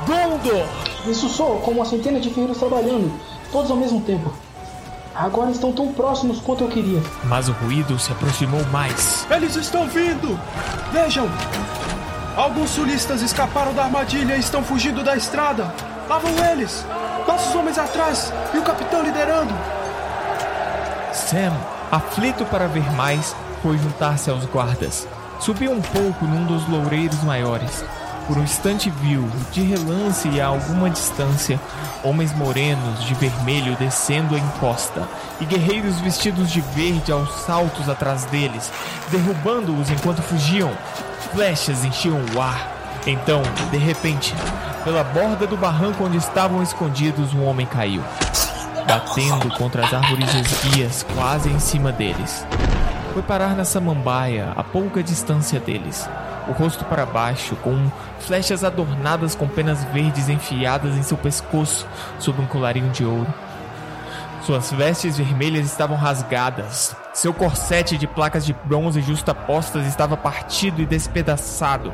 [0.05, 0.67] Gondor!
[1.07, 3.13] Isso soa como uma centena de ferreiros trabalhando,
[3.53, 4.33] todos ao mesmo tempo.
[5.15, 7.01] Agora estão tão próximos quanto eu queria.
[7.25, 9.25] Mas o ruído se aproximou mais.
[9.31, 10.39] Eles estão vindo!
[10.93, 11.29] Vejam!
[12.37, 15.73] Alguns sulistas escaparam da armadilha e estão fugindo da estrada.
[16.09, 16.85] Lá vão eles!
[17.29, 19.55] Nossos homens atrás e o capitão liderando!
[21.13, 21.53] Sam,
[21.93, 25.09] aflito para ver mais, foi juntar-se aos guardas.
[25.41, 27.83] Subiu um pouco num dos loureiros maiores.
[28.27, 31.59] Por um instante viu, de relance e a alguma distância,
[32.03, 35.09] homens morenos de vermelho descendo a encosta
[35.41, 38.71] e guerreiros vestidos de verde aos saltos atrás deles,
[39.11, 40.71] derrubando-os enquanto fugiam.
[41.33, 42.71] Flechas enchiam o ar.
[43.07, 43.41] Então,
[43.71, 44.35] de repente,
[44.85, 48.05] pela borda do barranco onde estavam escondidos, um homem caiu,
[48.87, 52.45] batendo contra as árvores esguias quase em cima deles.
[53.15, 56.07] Foi parar na samambaia, a pouca distância deles
[56.49, 57.91] o rosto para baixo, com
[58.21, 61.87] flechas adornadas com penas verdes enfiadas em seu pescoço
[62.19, 63.33] sob um colarinho de ouro.
[64.45, 66.95] Suas vestes vermelhas estavam rasgadas.
[67.15, 71.91] Seu corsete de placas de bronze justapostas estava partido e despedaçado.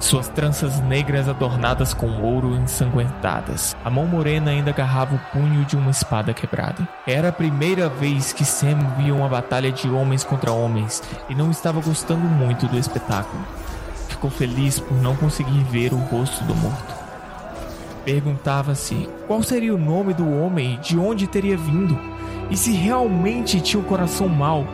[0.00, 3.76] Suas tranças negras adornadas com ouro ensanguentadas.
[3.84, 6.88] A mão morena ainda agarrava o punho de uma espada quebrada.
[7.06, 11.50] Era a primeira vez que Sam via uma batalha de homens contra homens e não
[11.50, 13.44] estava gostando muito do espetáculo
[14.24, 17.03] ficou feliz por não conseguir ver o rosto do morto.
[18.04, 21.98] Perguntava-se qual seria o nome do homem de onde teria vindo,
[22.50, 24.66] e se realmente tinha o um coração mau,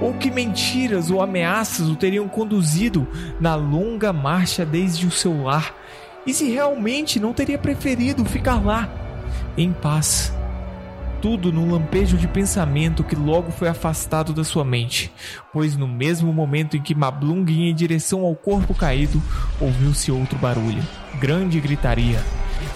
[0.00, 3.06] ou que mentiras ou ameaças o teriam conduzido
[3.40, 5.74] na longa marcha desde o seu lar,
[6.26, 8.88] e se realmente não teria preferido ficar lá,
[9.56, 10.32] em paz
[11.24, 15.10] tudo num lampejo de pensamento que logo foi afastado da sua mente,
[15.54, 19.22] pois no mesmo momento em que Mablung ia em direção ao corpo caído,
[19.58, 20.82] ouviu-se outro barulho,
[21.18, 22.22] grande gritaria.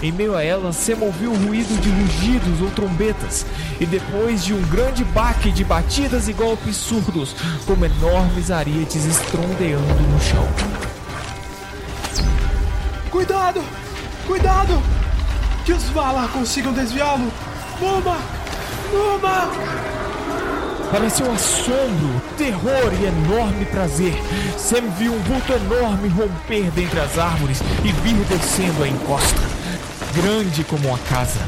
[0.02, 3.44] Em meio a ela, Sem ouviu o ruído de rugidos ou trombetas,
[3.80, 7.34] e depois de um grande baque de batidas e golpes surdos,
[7.66, 10.48] como enormes arietes estrondeando no chão.
[13.10, 13.62] Cuidado!
[14.26, 14.82] Cuidado!
[15.64, 17.32] Que os Valar consigam desviá-lo!
[17.80, 18.16] Moma!
[18.92, 19.88] Numa!
[20.90, 24.14] Pareceu assombro, terror e enorme prazer.
[24.56, 29.57] Sam viu um vulto enorme romper dentre as árvores e vir descendo a encosta.
[30.14, 31.38] Grande como uma casa,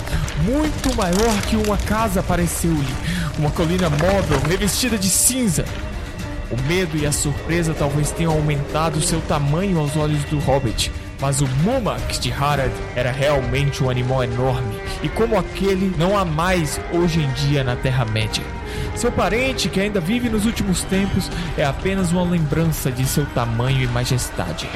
[0.42, 2.94] muito maior que uma casa pareceu-lhe.
[3.38, 5.64] Uma colina móvel revestida de cinza.
[6.50, 11.40] O medo e a surpresa talvez tenham aumentado seu tamanho aos olhos do hobbit, mas
[11.40, 16.80] o Mumak de Harad era realmente um animal enorme, e como aquele não há mais
[16.92, 18.42] hoje em dia na Terra-média.
[18.96, 23.82] Seu parente, que ainda vive nos últimos tempos, é apenas uma lembrança de seu tamanho
[23.82, 24.68] e majestade.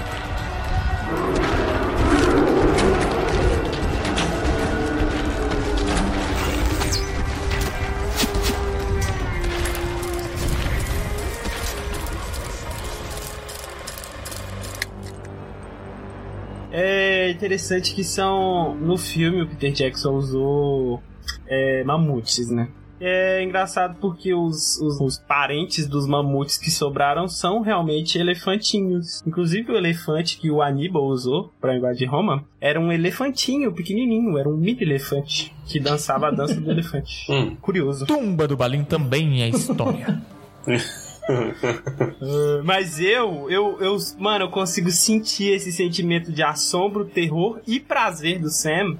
[17.45, 18.74] Interessante que são.
[18.74, 21.03] No filme, o Peter Jackson usou
[21.47, 22.68] é, mamutes, né?
[23.01, 29.20] É engraçado porque os, os, os, parentes dos mamutes que sobraram são realmente elefantinhos.
[29.26, 34.49] Inclusive o elefante que o Aníbal usou para invadir Roma era um elefantinho pequenininho, era
[34.49, 37.30] um mini elefante que dançava a dança do elefante.
[37.30, 37.57] Hum.
[37.57, 38.07] Curioso.
[38.07, 40.22] Tumba do Balim também é história.
[42.64, 48.39] Mas eu, eu, eu, mano, eu consigo sentir esse sentimento de assombro, terror e prazer
[48.39, 48.97] do Sam.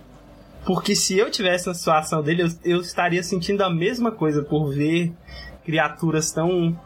[0.65, 4.73] Porque se eu tivesse na situação dele, eu, eu estaria sentindo a mesma coisa por
[4.73, 5.13] ver
[5.65, 6.79] criaturas tão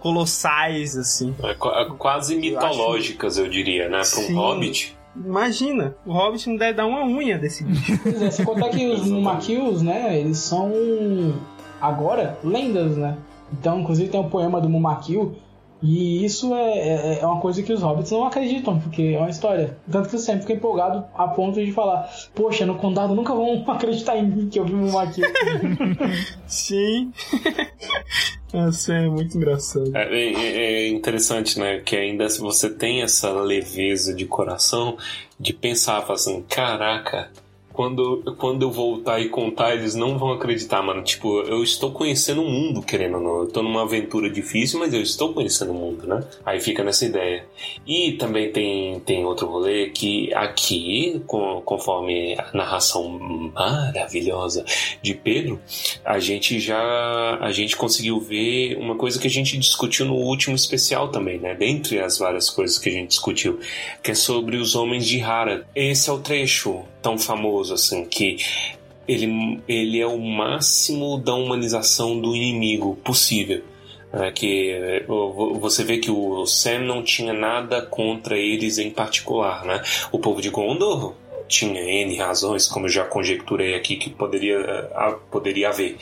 [0.00, 1.34] colossais assim.
[1.42, 4.02] É, é quase mitológicas, eu, eu diria, né?
[4.08, 4.96] Para um hobbit.
[5.16, 7.98] Imagina, o Hobbit não deve dar uma unha desse bicho.
[8.02, 10.70] Pois é, se contar que os Mumakils, né, eles são
[11.80, 13.16] agora lendas, né?
[13.52, 15.36] Então, inclusive, tem um poema do Mumakil.
[15.80, 19.30] E isso é, é, é, uma coisa que os hobbits não acreditam, porque é uma
[19.30, 19.78] história.
[19.90, 23.62] Tanto que eu sempre fico empolgado a ponto de falar: Poxa, no condado nunca vão
[23.70, 25.24] acreditar em mim que eu vi o Mumakil.
[26.48, 27.12] Sim.
[28.52, 29.94] Nossa, é muito engraçado.
[29.94, 31.78] É, é, é, interessante, né?
[31.78, 34.96] Que ainda se você tem essa leveza de coração
[35.38, 37.30] de pensar, assim, caraca,
[37.78, 41.00] quando, quando eu voltar e contar, eles não vão acreditar, mano.
[41.00, 43.38] Tipo, eu estou conhecendo o mundo, querendo ou não.
[43.42, 46.24] Eu tô numa aventura difícil, mas eu estou conhecendo o mundo, né?
[46.44, 47.46] Aí fica nessa ideia.
[47.86, 53.08] E também tem, tem outro rolê que aqui, com, conforme a narração
[53.54, 54.64] maravilhosa
[55.00, 55.60] de Pedro,
[56.04, 60.56] a gente já a gente conseguiu ver uma coisa que a gente discutiu no último
[60.56, 61.54] especial também, né?
[61.54, 63.60] Dentre as várias coisas que a gente discutiu,
[64.02, 65.64] que é sobre os homens de Hara.
[65.76, 68.38] Esse é o trecho tão famoso assim que
[69.06, 73.62] ele, ele é o máximo da humanização do inimigo possível.
[74.12, 75.04] É que
[75.60, 79.82] você vê que o Sam não tinha nada contra eles em particular, né?
[80.10, 81.14] O povo de Gondor
[81.46, 84.90] tinha N razões, como eu já conjecturei aqui que poderia,
[85.30, 85.96] poderia haver.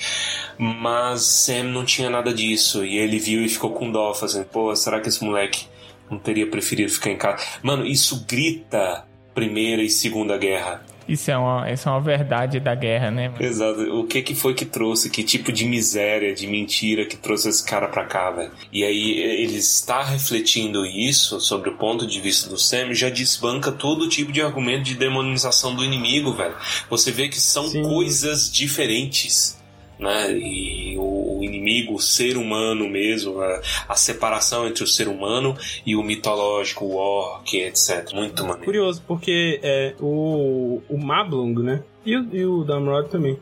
[0.59, 4.75] Mas Sam não tinha nada disso e ele viu e ficou com dó, fazendo, pô,
[4.77, 5.67] será que esse moleque
[6.11, 7.45] não teria preferido ficar em casa?
[7.63, 9.05] Mano, isso grita
[9.37, 10.83] Primeira e Segunda Guerra.
[11.07, 13.29] Isso é uma, isso é uma verdade da guerra, né?
[13.29, 13.45] Mano?
[13.45, 13.81] Exato.
[14.01, 15.11] O que que foi que trouxe?
[15.11, 18.51] Que tipo de miséria, de mentira que trouxe esse cara pra cá, velho?
[18.73, 23.71] E aí ele está refletindo isso sobre o ponto de vista do Sam já desbanca
[23.71, 26.55] todo tipo de argumento de demonização do inimigo, velho.
[26.89, 27.83] Você vê que são Sim.
[27.83, 29.56] coisas diferentes
[29.99, 30.33] né?
[30.33, 35.97] E o, inimigo, o ser humano mesmo, a, a, separação entre o ser humano e
[35.97, 38.13] o mitológico, o orc, etc.
[38.13, 38.65] Muito maneiro.
[38.65, 41.83] Curioso, porque é, o, o Mablung, né?
[42.05, 43.39] E o, e o Damrod também.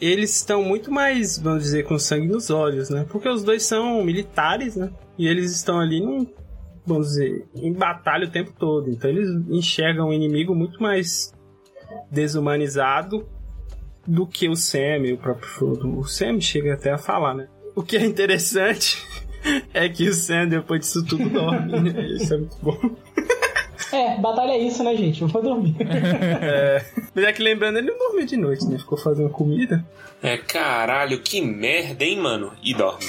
[0.00, 3.06] Eles estão muito mais, vamos dizer, com sangue nos olhos, né?
[3.08, 4.90] Porque os dois são militares, né?
[5.18, 6.26] E eles estão ali num,
[6.84, 8.90] vamos dizer, em batalha o tempo todo.
[8.90, 11.32] Então eles enxergam o inimigo muito mais
[12.10, 13.26] desumanizado
[14.06, 15.98] do que o Sam e o próprio Frodo.
[15.98, 17.48] O Sam chega até a falar, né?
[17.74, 19.02] O que é interessante
[19.74, 22.06] é que o Sam, depois disso tudo, dorme, né?
[22.08, 22.78] Isso é muito bom.
[23.92, 25.22] É, batalha é isso, né, gente?
[25.22, 25.76] Eu vou dormir.
[25.80, 26.84] é.
[27.14, 28.78] Mas é que lembrando, ele não dormiu de noite, né?
[28.78, 29.84] Ficou fazendo comida.
[30.22, 32.52] É, caralho, que merda, hein, mano?
[32.62, 33.04] E dorme.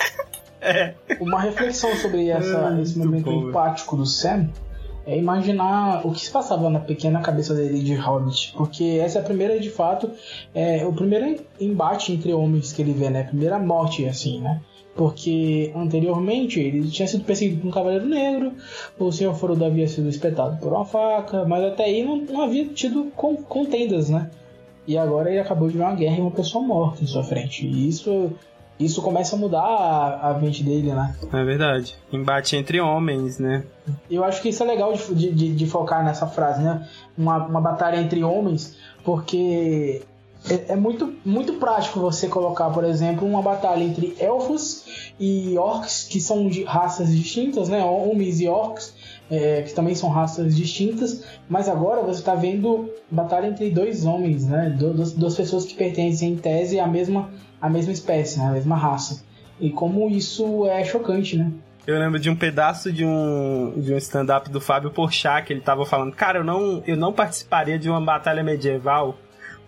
[0.60, 0.94] é.
[1.20, 4.48] Uma reflexão sobre essa, é, esse momento bom, empático do Sam
[5.06, 9.22] é imaginar o que se passava na pequena cabeça dele de Hobbit, porque essa é
[9.22, 10.10] a primeira, de fato,
[10.52, 13.20] é o primeiro embate entre homens que ele vê, né?
[13.20, 14.60] A primeira morte, assim, né?
[14.96, 18.52] Porque anteriormente ele tinha sido perseguido por um cavaleiro negro,
[18.98, 22.64] o senhor Frodo havia sido espetado por uma faca, mas até aí não, não havia
[22.66, 23.12] tido
[23.46, 24.30] contendas, né?
[24.86, 27.66] E agora ele acabou de ver uma guerra e uma pessoa morta em sua frente.
[27.66, 28.32] E isso
[28.78, 31.14] isso começa a mudar a, a mente dele, né?
[31.32, 31.96] É verdade.
[32.12, 33.64] Embate entre homens, né?
[34.10, 36.86] Eu acho que isso é legal de, de, de focar nessa frase, né?
[37.16, 40.02] Uma, uma batalha entre homens, porque
[40.48, 46.04] é, é, muito, muito prático você colocar, por exemplo, uma batalha entre elfos e orcs,
[46.04, 47.82] que são de raças distintas, né?
[47.82, 48.94] Homens e orcs,
[49.30, 54.46] é, que também são raças distintas, mas agora você está vendo batalha entre dois homens,
[54.46, 54.74] né?
[54.78, 57.30] Duas, duas pessoas que pertencem, em tese, à mesma
[57.60, 58.46] a mesma espécie, né?
[58.46, 59.24] a mesma raça.
[59.60, 61.50] E como isso é chocante, né?
[61.86, 65.60] Eu lembro de um pedaço de um, de um stand-up do Fábio Porchat que ele
[65.60, 69.16] tava falando, cara, eu não, eu não participaria de uma batalha medieval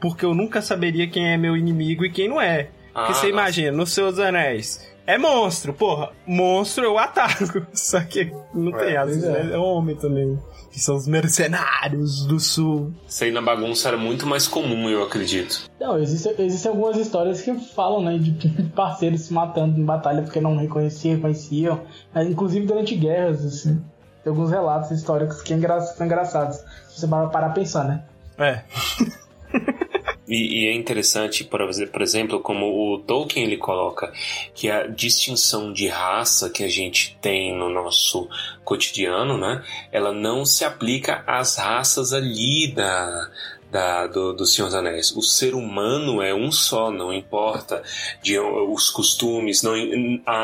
[0.01, 2.71] porque eu nunca saberia quem é meu inimigo e quem não é.
[2.93, 3.29] Ah, porque você nossa.
[3.29, 7.67] imagina, nos seus anéis, é monstro, porra, monstro eu ataco.
[7.73, 9.53] Só que não é, tem, às vezes é.
[9.53, 10.39] é homem também
[10.79, 12.95] que são os mercenários do sul.
[13.07, 15.69] Isso aí na bagunça era muito mais comum, eu acredito.
[15.81, 20.41] Não, existem, existem algumas histórias que falam, né, de parceiros se matando em batalha porque
[20.41, 21.81] não reconheciam, reconheciam,
[22.15, 23.83] né, inclusive durante guerras, assim.
[24.23, 26.59] Tem alguns relatos históricos que é são engraçados,
[26.89, 28.05] se você parar pensar, né?
[28.39, 28.63] É.
[30.29, 31.61] E, e, é interessante, por,
[31.91, 34.13] por exemplo, como o Tolkien ele coloca
[34.55, 38.29] que a distinção de raça que a gente tem no nosso
[38.63, 43.31] cotidiano, né, ela não se aplica às raças ali da,
[43.71, 45.17] da, do, do Senhor dos Anéis.
[45.17, 47.83] O ser humano é um só, não importa
[48.23, 49.75] de, os costumes, não,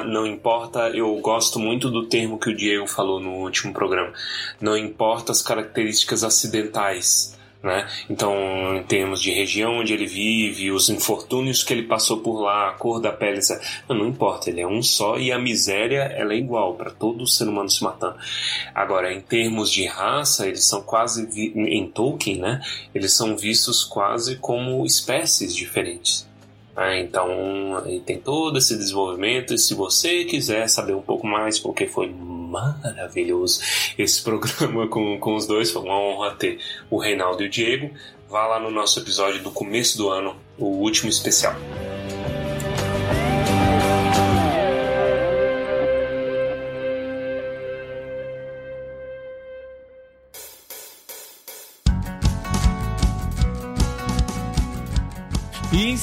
[0.07, 0.91] não importa.
[0.91, 4.12] Eu gosto muito do termo que o Diego falou no último programa.
[4.61, 7.34] Não importa as características acidentais
[7.64, 7.88] né?
[8.10, 12.68] Então, em termos de região onde ele vive, os infortúnios que ele passou por lá,
[12.68, 13.40] a cor da pele,
[13.88, 17.48] não, importa, ele é um só e a miséria ela é igual para todo ser
[17.48, 18.16] humano se matando.
[18.74, 22.60] Agora, em termos de raça, eles são quase em Tolkien, né?
[22.94, 26.28] Eles são vistos quase como espécies diferentes.
[26.76, 29.54] Ah, então, tem todo esse desenvolvimento.
[29.54, 32.08] E se você quiser saber um pouco mais, porque foi
[32.55, 33.61] maravilhoso
[33.98, 37.90] esse programa com, com os dois, foi uma honra ter o Reinaldo e o Diego.
[38.28, 41.55] Vá lá no nosso episódio do começo do ano, o último especial.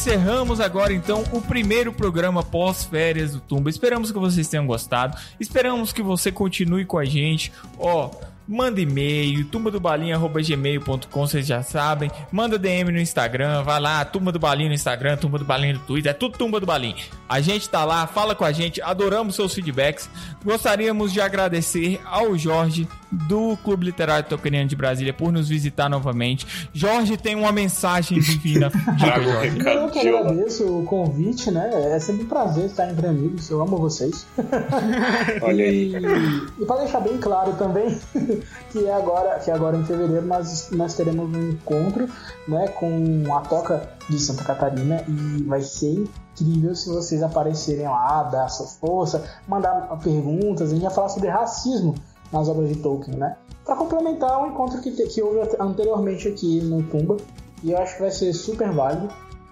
[0.02, 3.69] Encerramos agora então o primeiro programa pós-férias do Tumba.
[3.69, 5.15] Esperamos que vocês tenham gostado.
[5.40, 7.53] Esperamos que você continue com a gente.
[7.78, 8.10] Ó,
[8.52, 12.11] manda e-mail, turmadobalinha.gmail.com, vocês já sabem.
[12.32, 15.80] Manda DM no Instagram, vai lá, Turma do Balinha no Instagram, Turma do Balinha no
[15.80, 16.98] Twitter, é tudo Turma do Balinha.
[17.30, 20.10] A gente tá lá, fala com a gente, adoramos seus feedbacks.
[20.44, 26.69] Gostaríamos de agradecer ao Jorge do Clube Literário Tocaniano de Brasília por nos visitar novamente.
[26.73, 28.69] Jorge tem uma mensagem divina.
[28.98, 29.60] Diga, um Jorge.
[29.60, 31.69] Eu que de agradeço o convite, né?
[31.94, 33.49] É sempre um prazer estar entre amigos.
[33.49, 34.26] Eu amo vocês.
[35.41, 36.48] Olha e, aí.
[36.60, 37.98] e para deixar bem claro também
[38.72, 42.07] que é agora, que agora em fevereiro nós, nós teremos um encontro,
[42.47, 46.05] né, com a Toca de Santa Catarina e vai ser
[46.39, 50.69] incrível se vocês aparecerem lá, dar sua força, mandar perguntas.
[50.69, 51.95] A gente vai falar sobre racismo
[52.31, 53.35] nas obras de Tolkien, né?
[53.65, 57.18] Para complementar o encontro que, te- que houve anteriormente aqui no Tumba.
[57.63, 59.09] E eu acho que vai ser super válido.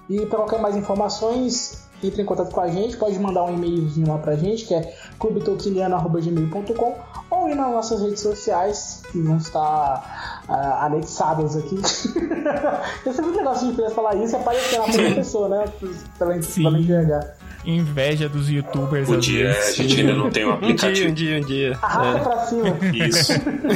[0.10, 4.08] E para qualquer mais informações, entre em contato com a gente, pode mandar um e-mailzinho
[4.08, 6.96] lá pra gente, que é clubetolkieniano.gmail.com
[7.30, 11.76] ou ir nas nossas redes sociais, que vão estar ah, anexadas aqui.
[13.06, 15.66] Eu sempre legal se a gente falar isso e aparecer na primeira pessoa, né?
[16.18, 16.64] Pela, Sim.
[16.64, 17.36] pela enxergar.
[17.66, 19.08] Inveja dos youtubers.
[19.08, 19.80] Podia, vezes.
[19.80, 21.10] a gente ainda não tem um Um dia, aplicativo.
[21.10, 21.78] um dia, um dia.
[21.82, 22.78] Arrasta pra cima.
[23.08, 23.34] Isso.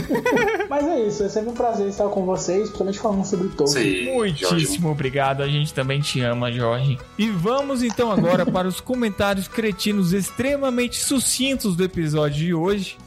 [0.69, 3.83] Mas é isso, é sempre um prazer estar com vocês, principalmente falando sobre Tolkien.
[3.83, 4.45] Sim, Jorge.
[4.51, 6.97] Muitíssimo obrigado, a gente também te ama, Jorge.
[7.17, 12.97] E vamos então agora para os comentários cretinos extremamente sucintos do episódio de hoje.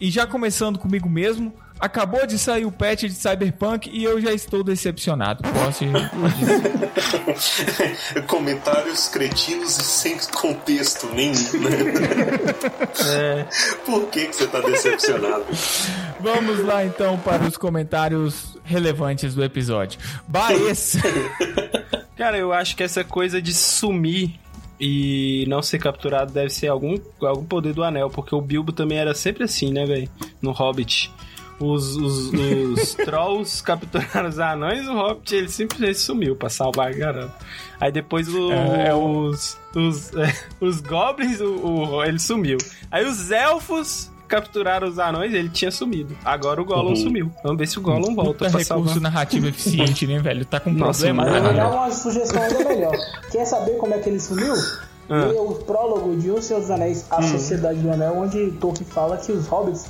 [0.00, 4.32] E já começando comigo mesmo, acabou de sair o patch de Cyberpunk e eu já
[4.32, 5.42] estou decepcionado.
[5.42, 5.84] Posso.
[8.26, 13.46] Comentários cretinos e sem contexto nenhum, né?
[13.84, 15.44] Por que, que você tá decepcionado?
[16.20, 19.98] Vamos lá então para os comentários relevantes do episódio.
[20.26, 20.96] Baez.
[22.16, 24.34] Cara, eu acho que essa coisa de sumir
[24.80, 28.98] e não ser capturado deve ser algum, algum poder do anel, porque o Bilbo também
[28.98, 30.08] era sempre assim, né, velho?
[30.40, 31.12] No Hobbit.
[31.60, 36.88] Os, os, os trolls capturaram os anões e o Hobbit ele simplesmente sumiu pra salvar
[36.88, 37.34] a garota.
[37.80, 42.58] Aí depois o- É, é os, os, é, os goblins, o, o- ele sumiu.
[42.90, 46.14] Aí os elfos capturaram os anões ele tinha sumido.
[46.24, 46.96] Agora o Gollum Uhum.
[46.96, 47.32] sumiu.
[47.42, 49.00] Vamos ver se o Gollum volta Puta pra recurso salvar.
[49.00, 50.44] narrativo eficiente, né, velho?
[50.44, 51.34] Tá com Nossa, problema.
[51.36, 52.96] Eu vou dar uma sugestão ainda melhor.
[53.32, 54.52] Quer saber como é que ele sumiu?
[55.10, 55.24] Ah.
[55.24, 59.16] Leia o prólogo de O Senhor dos Anéis, A Sociedade do Anel, onde Tolkien fala
[59.16, 59.86] que os hobbits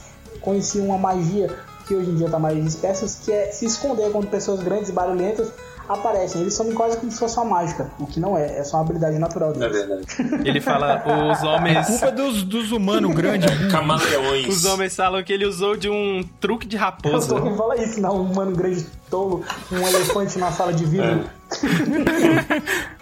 [0.49, 1.51] conheciam uma magia
[1.87, 4.93] que hoje em dia tá mais dispersa, que é se esconder quando pessoas grandes e
[4.93, 5.49] barulhentas
[5.87, 6.41] aparecem.
[6.43, 8.85] Eles somem quase como se fosse uma mágica, o que não é, é só uma
[8.85, 9.87] habilidade natural É deles.
[9.87, 10.49] verdade.
[10.49, 11.03] Ele fala,
[11.33, 11.87] os homens.
[11.87, 13.51] Culpa dos, dos humanos grandes.
[13.73, 14.49] Camaleões.
[14.49, 17.29] Os homens falam que ele usou de um truque de raposa.
[17.29, 21.25] Tolkien fala isso, não, um humano grande tolo, um elefante na sala de vidro.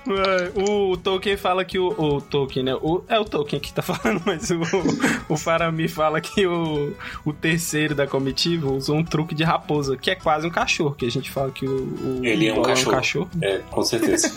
[0.55, 2.75] o Tolkien fala que o, o Tolkien, né?
[2.75, 4.61] O, é o Tolkien que tá falando, mas o,
[5.29, 6.93] o Faramir fala que o,
[7.25, 11.07] o terceiro da comitiva usou um truque de raposa, que é quase um cachorro, que
[11.07, 13.31] a gente fala que o, o Ele é um Gollum cachorro.
[13.41, 14.31] É, com certeza.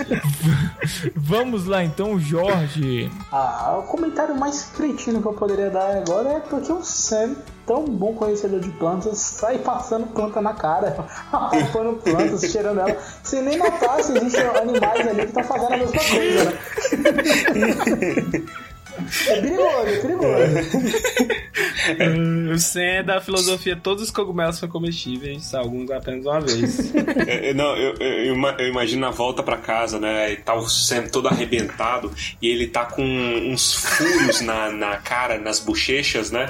[1.15, 3.09] Vamos lá então, Jorge.
[3.31, 7.35] Ah, o comentário mais cretino que eu poderia dar agora é porque o Sam,
[7.65, 13.41] tão bom conhecedor de plantas, sai passando planta na cara, arrancando plantas, cheirando ela, sem
[13.41, 16.59] nem notar se existem animais ali que estão fazendo a mesma coisa, né?
[19.29, 20.89] É perigoso, é perigoso.
[22.53, 26.93] O Sam é da filosofia todos os cogumelos são comestíveis, alguns apenas uma vez.
[27.27, 30.33] É, é, não, eu, eu- eu ima- eu imagino a volta pra casa, né?
[30.33, 32.11] E tá o Sam todo arrebentado
[32.41, 36.49] e ele tá com uns furos na, na cara, nas bochechas, né?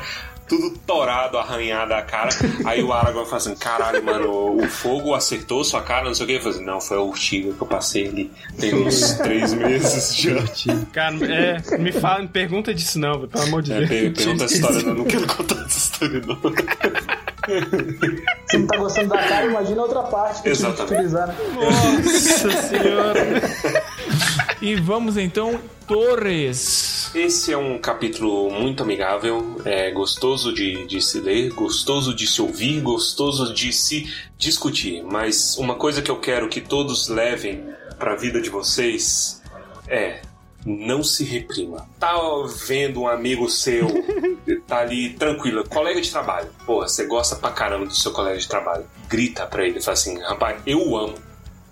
[0.49, 2.29] Tudo torado, arranhado a cara.
[2.65, 6.27] Aí o Aragorn fala assim: caralho, mano, o fogo acertou sua cara, não sei o
[6.27, 6.33] que.
[6.33, 8.31] Ele fala assim: não, foi a urtiga que eu passei ali.
[8.59, 10.43] Tem uns três meses já.
[10.91, 13.89] Cara, é, me fala, me pergunta disso não, pelo amor de É, Deus.
[13.89, 16.39] per- pergunta essa história, não, não quero contar essa história, não.
[18.49, 20.93] Se não tá gostando da cara, imagina a outra parte que tive que Exatamente.
[20.93, 21.35] utilizar, né?
[21.55, 23.41] Nossa senhora.
[24.61, 27.11] E vamos então, Torres.
[27.15, 32.41] Esse é um capítulo muito amigável, é gostoso de, de se ler, gostoso de se
[32.41, 35.03] ouvir, gostoso de se discutir.
[35.03, 37.63] Mas uma coisa que eu quero que todos levem
[37.97, 39.41] para a vida de vocês
[39.87, 40.21] é
[40.65, 41.87] não se reprima.
[41.99, 42.13] Tá
[42.67, 43.87] vendo um amigo seu,
[44.67, 46.49] tá ali tranquilo, colega de trabalho.
[46.65, 48.85] Porra, você gosta pra caramba do seu colega de trabalho.
[49.07, 51.15] Grita pra ele, fala assim: rapaz, eu o amo.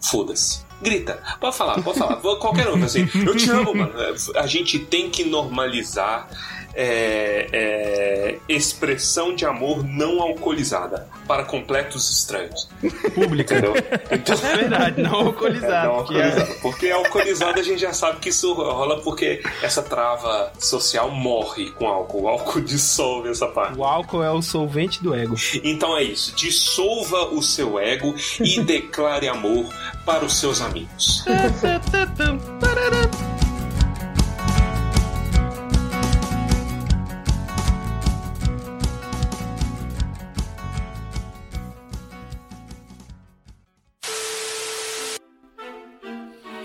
[0.01, 0.65] Foda-se.
[0.81, 1.19] Grita.
[1.39, 2.18] Pode falar, pode falar.
[2.18, 3.09] Qualquer um, assim.
[3.26, 3.93] Eu te amo, mano.
[4.35, 6.30] A gente tem que normalizar
[6.79, 12.69] é, é, expressão de amor não alcoolizada para completos estranhos.
[13.15, 13.55] Pública.
[13.57, 13.73] Entendeu?
[14.11, 15.87] Então, É verdade, não alcoolizado.
[15.97, 16.55] não que é- alcoolizada.
[16.61, 21.87] Porque alcoolizada a gente já sabe que isso rola porque essa trava social morre com
[21.87, 22.23] álcool.
[22.23, 23.77] O álcool dissolve essa parte.
[23.77, 25.35] O álcool é o solvente do ego.
[25.63, 26.35] Então é isso.
[26.35, 29.65] Dissolva o seu ego e declare amor
[30.05, 31.23] para os seus amigos.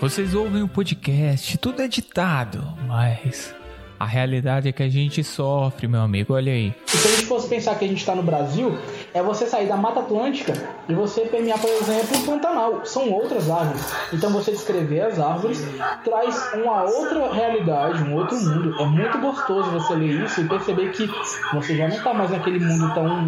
[0.03, 3.55] Vocês ouvem o podcast, tudo é ditado, mas
[3.97, 6.33] a realidade é que a gente sofre, meu amigo.
[6.33, 6.73] Olha aí.
[6.85, 8.77] Se a gente fosse pensar que a gente tá no Brasil,
[9.13, 10.53] é você sair da Mata Atlântica
[10.89, 12.85] e você permear, por exemplo, o Pantanal.
[12.85, 13.93] São outras árvores.
[14.11, 15.63] Então você descrever as árvores
[16.03, 18.75] traz uma outra realidade, um outro mundo.
[18.79, 21.09] É muito gostoso você ler isso e perceber que
[21.53, 23.27] você já não tá mais naquele mundo tão,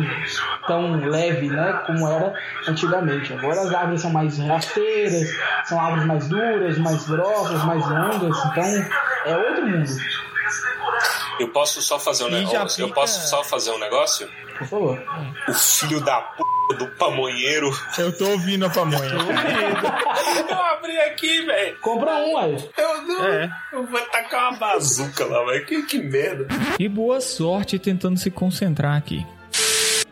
[0.67, 1.83] tão leve, né?
[1.85, 2.33] Como era
[2.67, 3.33] antigamente.
[3.33, 5.29] Agora as árvores são mais rasteiras,
[5.65, 8.45] são árvores mais duras, mais grossas, mais longas.
[8.45, 8.63] Então
[9.25, 9.89] é outro mundo.
[11.39, 12.81] Eu posso só fazer um negócio?
[12.81, 14.29] Eu posso só fazer um negócio?
[14.57, 15.03] Por favor.
[15.47, 16.43] O filho da p
[16.77, 17.69] do pamonheiro.
[17.97, 19.11] Eu tô ouvindo a pamonha.
[20.49, 21.77] Eu abri aqui, velho.
[21.79, 22.69] Compra um aí.
[22.77, 23.25] Eu não.
[23.25, 23.49] É.
[23.73, 25.65] Eu vou tacar uma bazuca lá, velho.
[25.65, 26.47] Que, que merda.
[26.79, 29.25] E boa sorte tentando se concentrar aqui.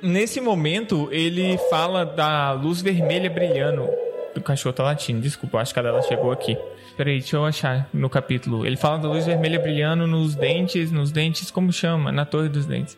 [0.02, 3.90] Nesse momento, ele fala da luz vermelha brilhando.
[4.36, 6.58] O cachorro tá latindo, desculpa, acho que a dela chegou aqui.
[6.96, 8.66] Peraí, deixa eu achar no capítulo.
[8.66, 12.12] Ele fala da luz vermelha brilhando nos dentes, nos dentes, como chama?
[12.12, 12.98] Na torre dos dentes.